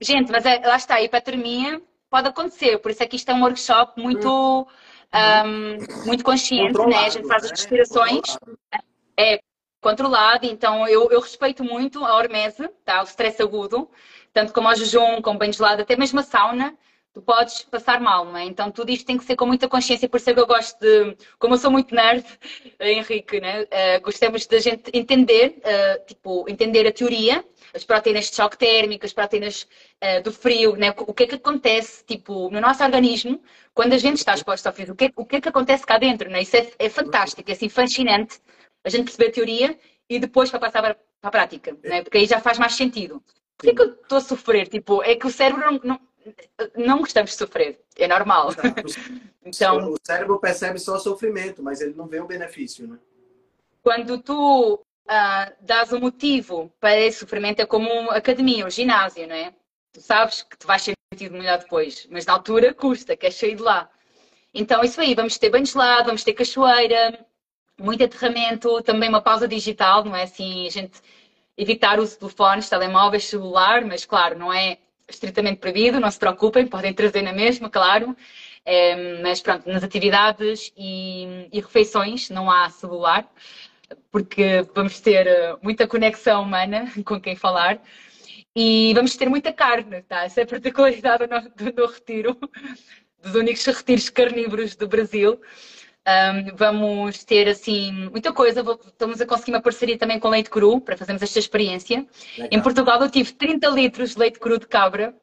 [0.00, 1.80] Gente, mas é, lá está, hipotermia
[2.10, 4.68] pode acontecer, por isso é que isto é um workshop muito,
[5.14, 7.06] um, muito consciente, né?
[7.06, 7.56] A gente faz as né?
[7.56, 8.36] respirações.
[9.16, 9.40] É, É
[9.80, 13.00] controlado, então eu, eu respeito muito a hormese, tá?
[13.00, 13.90] o stress agudo,
[14.32, 16.76] tanto como ao jejum, como bem gelado, até mesmo a sauna,
[17.12, 18.44] tu podes passar mal, não é?
[18.44, 20.78] Então tudo isto tem que ser com muita consciência, por isso é que eu gosto
[20.80, 22.24] de, como eu sou muito nerd,
[22.80, 23.62] Henrique, né?
[23.64, 27.44] Uh, gostamos da gente entender, uh, tipo, entender a teoria,
[27.74, 29.66] as proteínas de choque térmico, as proteínas
[30.02, 30.94] uh, do frio, né?
[30.96, 33.42] O que é que acontece, tipo, no nosso organismo,
[33.74, 35.84] quando a gente está exposto ao frio, o que, é, o que é que acontece
[35.84, 36.42] cá dentro, né?
[36.42, 38.40] Isso é, é fantástico, é assim, fascinante,
[38.84, 42.02] a gente perceber a teoria e depois para passar para, a prática, né?
[42.02, 43.22] Porque aí já faz mais sentido.
[43.56, 44.66] Por que é que eu estou a sofrer?
[44.66, 46.00] Tipo, é que o cérebro não, não
[46.76, 48.50] não gostamos de sofrer, é normal.
[49.44, 52.98] então, o cérebro percebe só sofrimento, mas ele não vê o benefício, né?
[53.82, 59.26] Quando tu uh, dás um motivo para esse sofrimento, é como uma academia, um ginásio,
[59.26, 59.52] não é?
[59.92, 63.62] Tu sabes que te vais sentir melhor depois, mas na altura custa, queres sair de
[63.62, 63.90] lá.
[64.54, 67.26] Então, isso aí, vamos ter banho gelado, vamos ter cachoeira,
[67.78, 71.00] muito aterramento, também uma pausa digital, não é assim, a gente
[71.56, 74.78] evitar o uso de telefones, telemóveis, celular, mas claro, não é
[75.14, 78.16] estritamente proibido, não se preocupem, podem trazer na mesma, claro.
[78.64, 83.28] É, mas pronto, nas atividades e, e, refeições não há celular,
[84.10, 87.80] porque vamos ter eh, muita conexão humana com quem falar
[88.54, 90.24] e vamos ter muita carne, tá?
[90.24, 92.38] Essa é a particularidade do, do retiro,
[93.20, 95.40] dos únicos retiros carnívoros do Brasil.
[96.04, 98.60] Um, vamos ter assim muita coisa.
[98.60, 102.06] Estamos a conseguir uma parceria também com leite cru para fazermos esta experiência.
[102.36, 102.48] Legal.
[102.50, 105.14] Em Portugal eu tive 30 litros de leite cru de cabra.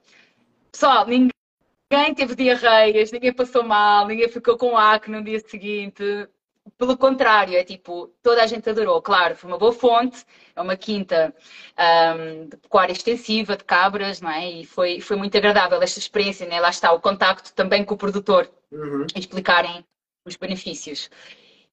[0.72, 6.30] Pessoal, ninguém teve diarreias, ninguém passou mal, ninguém ficou com acne no dia seguinte.
[6.78, 9.02] Pelo contrário, é tipo, toda a gente adorou.
[9.02, 10.24] Claro, foi uma boa fonte,
[10.56, 11.36] é uma quinta
[12.16, 14.50] um, de pecuária extensiva, de cabras, não é?
[14.50, 16.60] E foi, foi muito agradável esta experiência, né?
[16.62, 19.08] Lá está o contacto também com o produtor, uhum.
[19.16, 19.84] explicarem
[20.26, 21.10] os benefícios.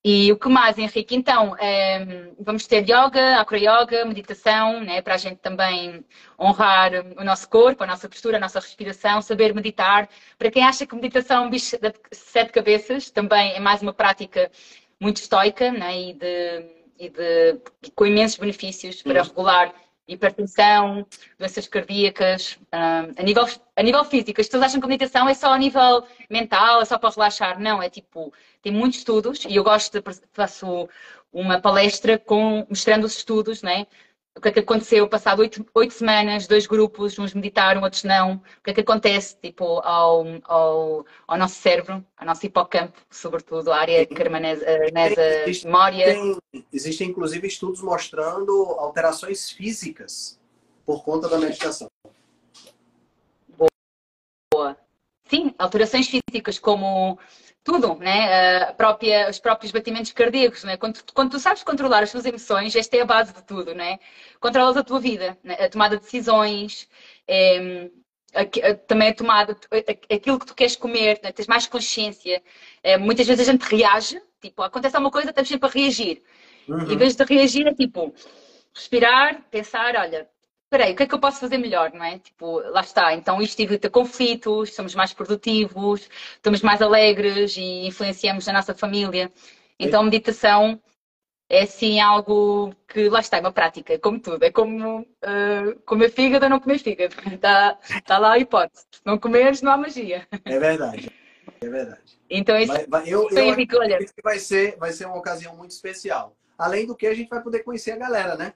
[0.08, 1.16] E o que mais, Henrique?
[1.16, 6.04] Então, é, vamos ter yoga, acro-yoga, meditação, né, para a gente também
[6.38, 10.08] honrar o nosso corpo, a nossa postura, a nossa respiração, saber meditar.
[10.38, 13.92] Para quem acha que meditação é um bicho de sete cabeças, também é mais uma
[13.92, 14.48] prática
[15.00, 16.66] muito estoica né, e, de,
[17.00, 17.60] e de,
[17.96, 19.74] com imensos benefícios para regular
[20.08, 21.06] hipertensão,
[21.38, 24.40] doenças cardíacas, um, a, nível, a nível físico.
[24.40, 27.60] As pessoas acham que a meditação é só a nível mental, é só para relaxar.
[27.60, 28.32] Não, é tipo,
[28.62, 30.88] tem muitos estudos e eu gosto de, faço
[31.32, 33.86] uma palestra com, mostrando os estudos, né?
[34.36, 38.34] O que é que aconteceu, passado oito, oito semanas, dois grupos, uns meditaram, outros não,
[38.34, 43.72] o que é que acontece, tipo, ao, ao, ao nosso cérebro, ao nosso hipocampo, sobretudo,
[43.72, 44.64] a área carmanesa,
[45.46, 46.04] existe, memória.
[46.04, 46.38] Tem,
[46.70, 50.38] existem, inclusive, estudos mostrando alterações físicas
[50.84, 51.88] por conta da meditação.
[54.52, 54.76] Boa.
[55.28, 57.18] Sim, alterações físicas, como
[57.64, 58.72] tudo, né?
[58.74, 60.76] Própria, os próprios batimentos cardíacos, né?
[60.76, 63.98] Quando, quando tu sabes controlar as tuas emoções, esta é a base de tudo, né?
[64.38, 65.54] Controlas a tua vida, né?
[65.54, 66.88] a tomada de decisões,
[67.26, 67.90] é,
[68.32, 71.32] a, a, também a tomada, a, aquilo que tu queres comer, né?
[71.32, 72.40] tens mais consciência.
[72.84, 76.22] É, muitas vezes a gente reage, tipo, acontece alguma coisa, estamos sempre a reagir.
[76.68, 76.92] Uhum.
[76.92, 78.14] Em vez de reagir, é tipo,
[78.72, 80.28] respirar, pensar, olha,
[80.76, 82.18] peraí, o que é que eu posso fazer melhor, não é?
[82.18, 83.14] Tipo, lá está.
[83.14, 89.32] Então isto evita conflitos, somos mais produtivos, estamos mais alegres e influenciamos a nossa família.
[89.78, 90.80] Então a meditação
[91.48, 95.80] é sim algo que lá está, é uma prática, é como tudo, é como uh,
[95.86, 97.14] comer fígado ou não comer fígado.
[97.32, 98.84] Está, está lá a hipótese.
[98.90, 100.28] Se não comeres, não há magia.
[100.44, 101.10] É verdade,
[101.58, 102.18] é verdade.
[102.28, 103.98] Então isso, vai, eu, eu, eu olha.
[103.98, 106.36] que vai ser, vai ser uma ocasião muito especial.
[106.58, 108.52] Além do que a gente vai poder conhecer a galera, né?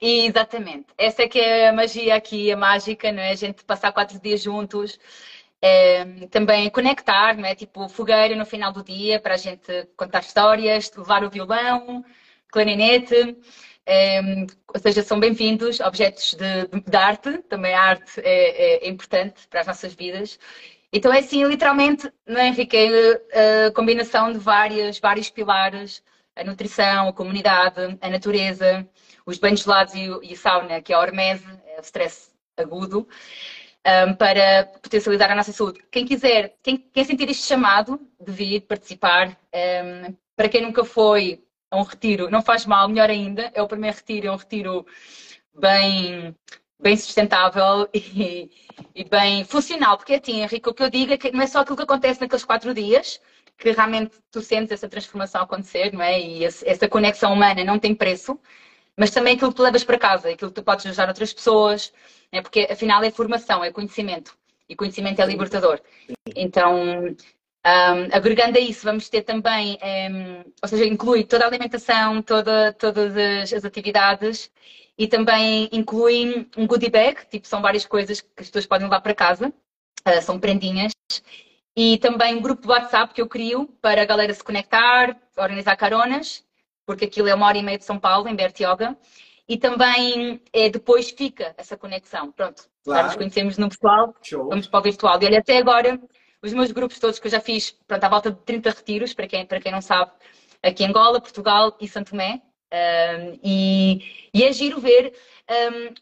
[0.00, 0.86] Exatamente.
[0.98, 3.30] Essa é que é a magia aqui, a mágica, não é?
[3.30, 4.98] A gente passar quatro dias juntos,
[5.60, 7.54] é, também conectar, não é?
[7.54, 12.04] Tipo, fogueira no final do dia para a gente contar histórias, levar o violão,
[12.50, 13.36] clarinete.
[13.86, 14.20] É,
[14.74, 19.60] ou seja, são bem-vindos objetos de, de, arte, também a arte é, é, importante para
[19.60, 20.38] as nossas vidas.
[20.92, 22.76] Então é assim, literalmente, não é, Henrique?
[23.30, 26.02] É a combinação de várias, vários pilares,
[26.34, 28.88] a nutrição, a comunidade, a natureza,
[29.26, 33.06] os banhos gelados e, e sauna, que é a hormese, é o stress agudo,
[34.08, 35.82] um, para potencializar a nossa saúde.
[35.90, 41.42] Quem quiser, quem, quem sentir este chamado de vir participar, um, para quem nunca foi
[41.70, 44.86] a um retiro, não faz mal, melhor ainda, é o primeiro retiro, é um retiro
[45.54, 46.34] bem,
[46.80, 48.50] bem sustentável e,
[48.94, 51.46] e bem funcional, porque é assim, Henrique, o que eu digo é que não é
[51.46, 53.20] só aquilo que acontece naqueles quatro dias,
[53.58, 56.20] que realmente tu sentes essa transformação acontecer, não é?
[56.20, 58.38] E essa conexão humana não tem preço
[58.96, 61.92] mas também aquilo que tu levas para casa, aquilo que tu podes ajudar outras pessoas,
[62.32, 62.40] né?
[62.42, 64.36] porque afinal é formação, é conhecimento.
[64.68, 65.80] E conhecimento é libertador.
[66.34, 67.14] Então,
[67.66, 72.72] Um, agregando a isso, vamos ter também, um, ou seja, inclui toda a alimentação, toda,
[72.72, 74.52] todas as, as, atividades
[74.96, 79.00] e também inclui um goodie bag, tipo, são várias coisas que as pessoas podem levar
[79.00, 79.52] para casa,
[80.06, 80.92] uh, são prendinhas.
[81.76, 85.74] E também um grupo de WhatsApp que eu crio para a galera se conectar, organizar
[85.76, 86.44] caronas,
[86.86, 88.96] porque aquilo é uma hora e meia de São Paulo, em Bertioga.
[89.48, 92.32] E também é, depois fica essa conexão.
[92.32, 93.00] Pronto, claro.
[93.00, 94.48] já nos conhecemos no pessoal, Show.
[94.48, 95.20] vamos para o virtual.
[95.20, 96.00] E olha, até agora
[96.42, 99.26] os meus grupos todos que eu já fiz, pronto, à volta de 30 retiros, para
[99.26, 100.12] quem, para quem não sabe,
[100.62, 102.40] aqui em Angola, Portugal e Santo Tomé.
[102.72, 105.12] Um, e, e é giro ver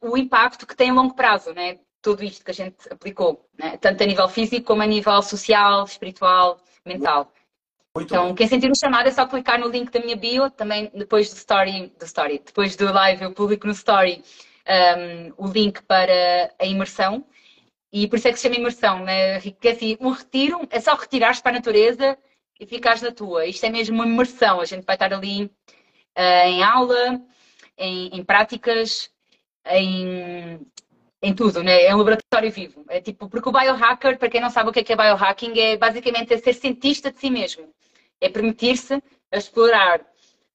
[0.02, 1.78] um, o impacto que tem a longo prazo, né?
[2.04, 3.78] tudo isto que a gente aplicou, né?
[3.78, 7.32] tanto a nível físico como a nível social, espiritual, mental.
[7.96, 10.90] Muito então, quem sentir o chamado é só clicar no link da minha bio, também
[10.92, 14.22] depois do story, do story, depois do live eu publico no story
[15.38, 17.24] um, o link para a imersão
[17.92, 19.38] e por isso é que se chama imersão, né?
[19.40, 22.18] Porque assim, um retiro é só retirar-te para a natureza
[22.58, 23.46] e ficares na tua.
[23.46, 24.60] Isto é mesmo uma imersão.
[24.60, 27.22] A gente vai estar ali uh, em aula,
[27.78, 29.08] em, em práticas,
[29.66, 30.60] em,
[31.22, 31.84] em tudo, né?
[31.84, 32.84] É um laboratório vivo.
[32.88, 35.56] É tipo, porque o biohacker, para quem não sabe o que é, que é biohacking,
[35.56, 37.72] é basicamente é ser cientista de si mesmo.
[38.20, 39.02] É permitir-se
[39.32, 40.00] explorar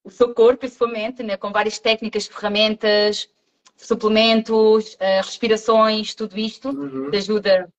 [0.03, 1.38] o seu corpo e a sua mente, né?
[1.38, 3.30] Com várias técnicas, ferramentas,
[3.76, 7.12] suplementos, uh, respirações, tudo isto uhum.
[7.12, 7.72] te ajuda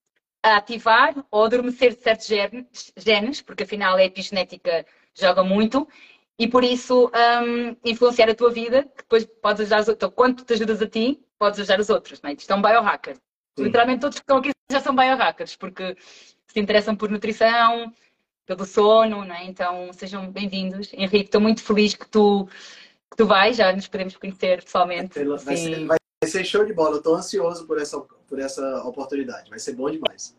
[0.43, 5.87] a ativar ou adormecer certos genes, genes, porque afinal a epigenética joga muito,
[6.39, 7.11] e por isso
[7.45, 9.97] um, influenciar a tua vida, que depois podes ajudar os outros.
[9.97, 12.23] Então, quando te ajudas a ti, podes ajudar os outros.
[12.23, 12.33] Não é?
[12.33, 13.17] Isto é um biohacker.
[13.59, 13.65] Sim.
[13.65, 15.95] Literalmente todos que estão aqui já são biohackers, porque
[16.47, 17.93] se interessam por nutrição,
[18.47, 19.45] pelo sono, não é?
[19.45, 20.93] Então sejam bem-vindos.
[20.93, 22.49] Henrique, estou muito feliz que tu
[23.11, 25.23] que tu vais, já nos podemos conhecer pessoalmente.
[25.25, 29.51] Vai ser, vai ser show de bola, eu estou ansioso por essa, por essa oportunidade,
[29.51, 30.37] vai ser bom demais.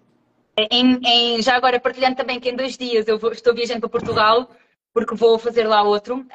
[0.58, 3.90] Em, em, já agora partilhando também que em dois dias eu vou, estou viajando para
[3.90, 4.50] Portugal,
[4.94, 6.28] porque vou fazer lá outro, um,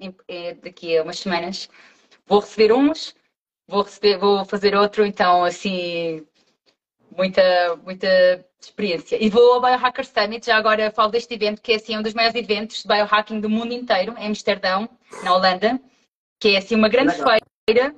[0.00, 1.68] em, é, daqui a umas semanas.
[2.26, 3.14] Vou receber uns,
[3.66, 6.26] vou, receber, vou fazer outro, então assim,
[7.16, 9.22] muita, muita experiência.
[9.22, 12.14] E vou ao Biohacker Summit, já agora falo deste evento, que é assim, um dos
[12.14, 14.88] maiores eventos de biohacking do mundo inteiro, em Amsterdão,
[15.22, 15.80] na Holanda,
[16.40, 17.38] que é assim uma grande Legal.
[17.68, 17.94] feira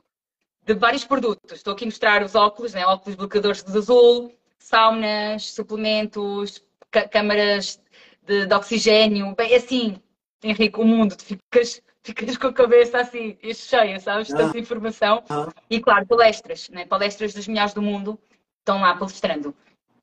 [0.64, 1.52] de vários produtos.
[1.52, 2.86] Estou aqui a mostrar os óculos, né?
[2.86, 6.62] óculos bloqueadores de azul, saunas, suplementos,
[7.10, 7.80] câmaras
[8.22, 9.34] de, de, oxigênio.
[9.34, 9.96] Bem, é assim,
[10.42, 14.32] Henrique, o mundo, tu ficas, ficas com a cabeça assim, cheia, sabes?
[14.32, 14.38] Ah.
[14.38, 15.22] Tanta informação.
[15.28, 15.52] Ah.
[15.68, 16.86] E claro, palestras, né?
[16.86, 18.18] palestras dos melhores do mundo
[18.64, 19.54] estão lá palestrando.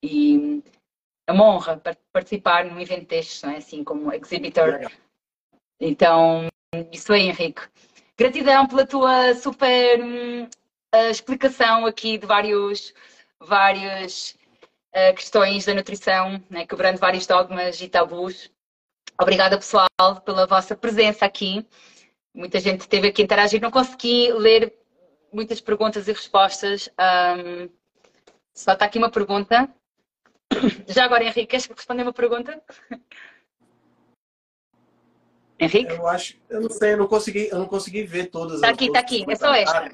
[0.03, 0.63] E
[1.27, 1.81] é uma honra
[2.13, 3.57] participar num evento destes, é?
[3.57, 4.91] assim como exhibitor.
[5.79, 6.47] Então,
[6.91, 7.61] isso aí, Henrique.
[8.17, 12.93] Gratidão pela tua super uh, explicação aqui de vários,
[13.39, 14.37] várias
[14.95, 16.67] uh, questões da nutrição, né?
[16.67, 18.51] quebrando vários dogmas e tabus.
[19.19, 19.87] Obrigada, pessoal,
[20.23, 21.65] pela vossa presença aqui.
[22.33, 23.61] Muita gente esteve aqui a interagir.
[23.61, 24.73] Não consegui ler
[25.33, 26.89] muitas perguntas e respostas.
[26.99, 27.69] Um,
[28.53, 29.69] só está aqui uma pergunta.
[30.87, 32.61] Já agora, Henrique, queres responder uma pergunta?
[35.59, 35.93] Henrique?
[35.93, 38.87] Eu acho, eu não sei, eu não consegui, eu não consegui ver todas Está aqui,
[38.87, 39.91] está aqui, é só esta.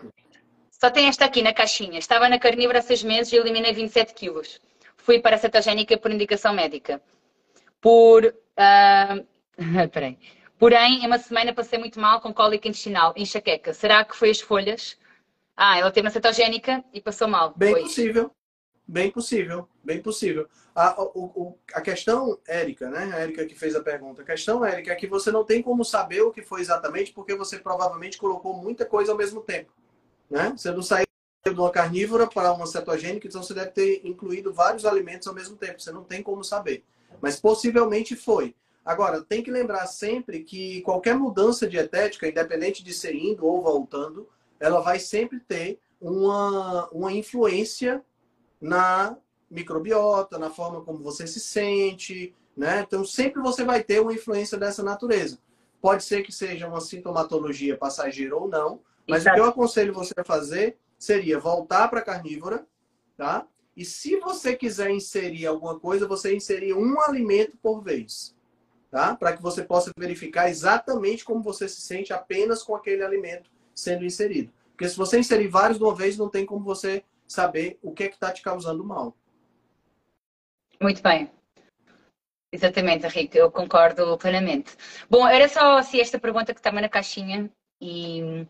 [0.72, 2.00] Só tem esta aqui na caixinha.
[2.00, 4.62] Estava na carnívora há seis meses e eliminei 27 quilos.
[4.96, 7.02] Fui para a cetogénica por indicação médica.
[7.82, 8.26] Por.
[8.26, 9.26] Uh...
[9.92, 10.18] Peraí.
[10.60, 13.74] Porém, em uma semana passei muito mal com cólica intestinal, enxaqueca.
[13.74, 14.98] Será que foi as folhas?
[15.56, 17.54] Ah, ela teve uma cetogénica e passou mal.
[17.56, 17.82] Bem foi.
[17.82, 18.32] possível.
[18.88, 20.48] Bem possível, bem possível.
[20.74, 23.12] A, o, a questão, Érica, né?
[23.14, 24.22] A Érica que fez a pergunta.
[24.22, 27.36] A questão, Érica, é que você não tem como saber o que foi exatamente, porque
[27.36, 29.74] você provavelmente colocou muita coisa ao mesmo tempo.
[30.30, 30.54] Né?
[30.56, 31.06] Você não saiu
[31.44, 35.58] de uma carnívora para uma cetogênica, então você deve ter incluído vários alimentos ao mesmo
[35.58, 35.82] tempo.
[35.82, 36.86] Você não tem como saber.
[37.22, 38.56] Mas possivelmente foi.
[38.86, 44.30] Agora, tem que lembrar sempre que qualquer mudança dietética, independente de ser indo ou voltando,
[44.62, 48.02] ela vai sempre ter uma, uma influência
[48.60, 49.18] na
[49.50, 52.84] microbiota, na forma como você se sente, né?
[52.86, 55.40] Então sempre você vai ter uma influência dessa natureza.
[55.82, 59.30] Pode ser que seja uma sintomatologia passageira ou não, mas Exato.
[59.30, 62.66] o que eu aconselho você a fazer seria voltar para carnívora,
[63.16, 63.48] tá?
[63.76, 68.36] E se você quiser inserir alguma coisa, você inserir um alimento por vez,
[68.90, 69.16] tá?
[69.16, 74.04] Para que você possa verificar exatamente como você se sente apenas com aquele alimento sendo
[74.04, 74.52] inserido.
[74.72, 78.04] Porque se você inserir vários de uma vez, não tem como você saber o que
[78.04, 79.16] é que está te causando mal.
[80.82, 81.30] Muito bem.
[82.52, 84.76] Exatamente, Henrique, eu concordo plenamente.
[85.10, 87.52] Bom, era só assim, esta pergunta que estava na caixinha
[87.82, 88.48] e,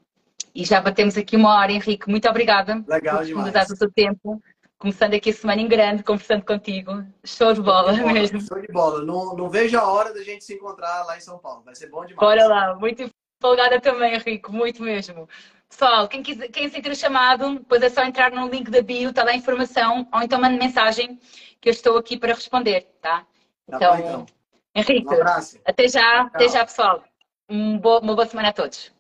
[0.54, 2.10] e já batemos aqui uma hora, Henrique.
[2.10, 3.70] Muito obrigada Legal por demais.
[3.72, 4.42] o seu tempo
[4.78, 7.04] começando aqui a semana em grande, conversando contigo.
[7.26, 8.42] Show de bola, show de bola mesmo.
[8.42, 9.04] Show de bola.
[9.04, 11.64] Não, não vejo a hora da gente se encontrar lá em São Paulo.
[11.64, 12.20] Vai ser bom demais.
[12.20, 13.10] Bora lá, muito
[13.40, 15.28] empolgada também, Henrique, muito mesmo.
[15.70, 19.10] Pessoal, quem, quiser, quem sentir o chamado, depois é só entrar no link da bio,
[19.10, 21.20] está lá a informação, ou então mande mensagem
[21.60, 23.26] que eu estou aqui para responder, tá?
[23.70, 24.26] Tá Então, bom, então.
[24.74, 25.24] Henrique, Um
[25.66, 26.54] até já, até Tchau.
[26.54, 27.04] já, pessoal.
[27.50, 28.92] Um bo- uma boa semana a todos.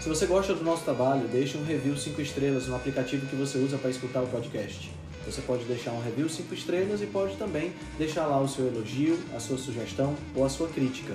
[0.00, 3.58] Se você gosta do nosso trabalho, deixe um review 5 estrelas no aplicativo que você
[3.58, 4.90] usa para escutar o podcast.
[5.24, 9.22] Você pode deixar um review 5 estrelas e pode também deixar lá o seu elogio,
[9.36, 11.14] a sua sugestão ou a sua crítica.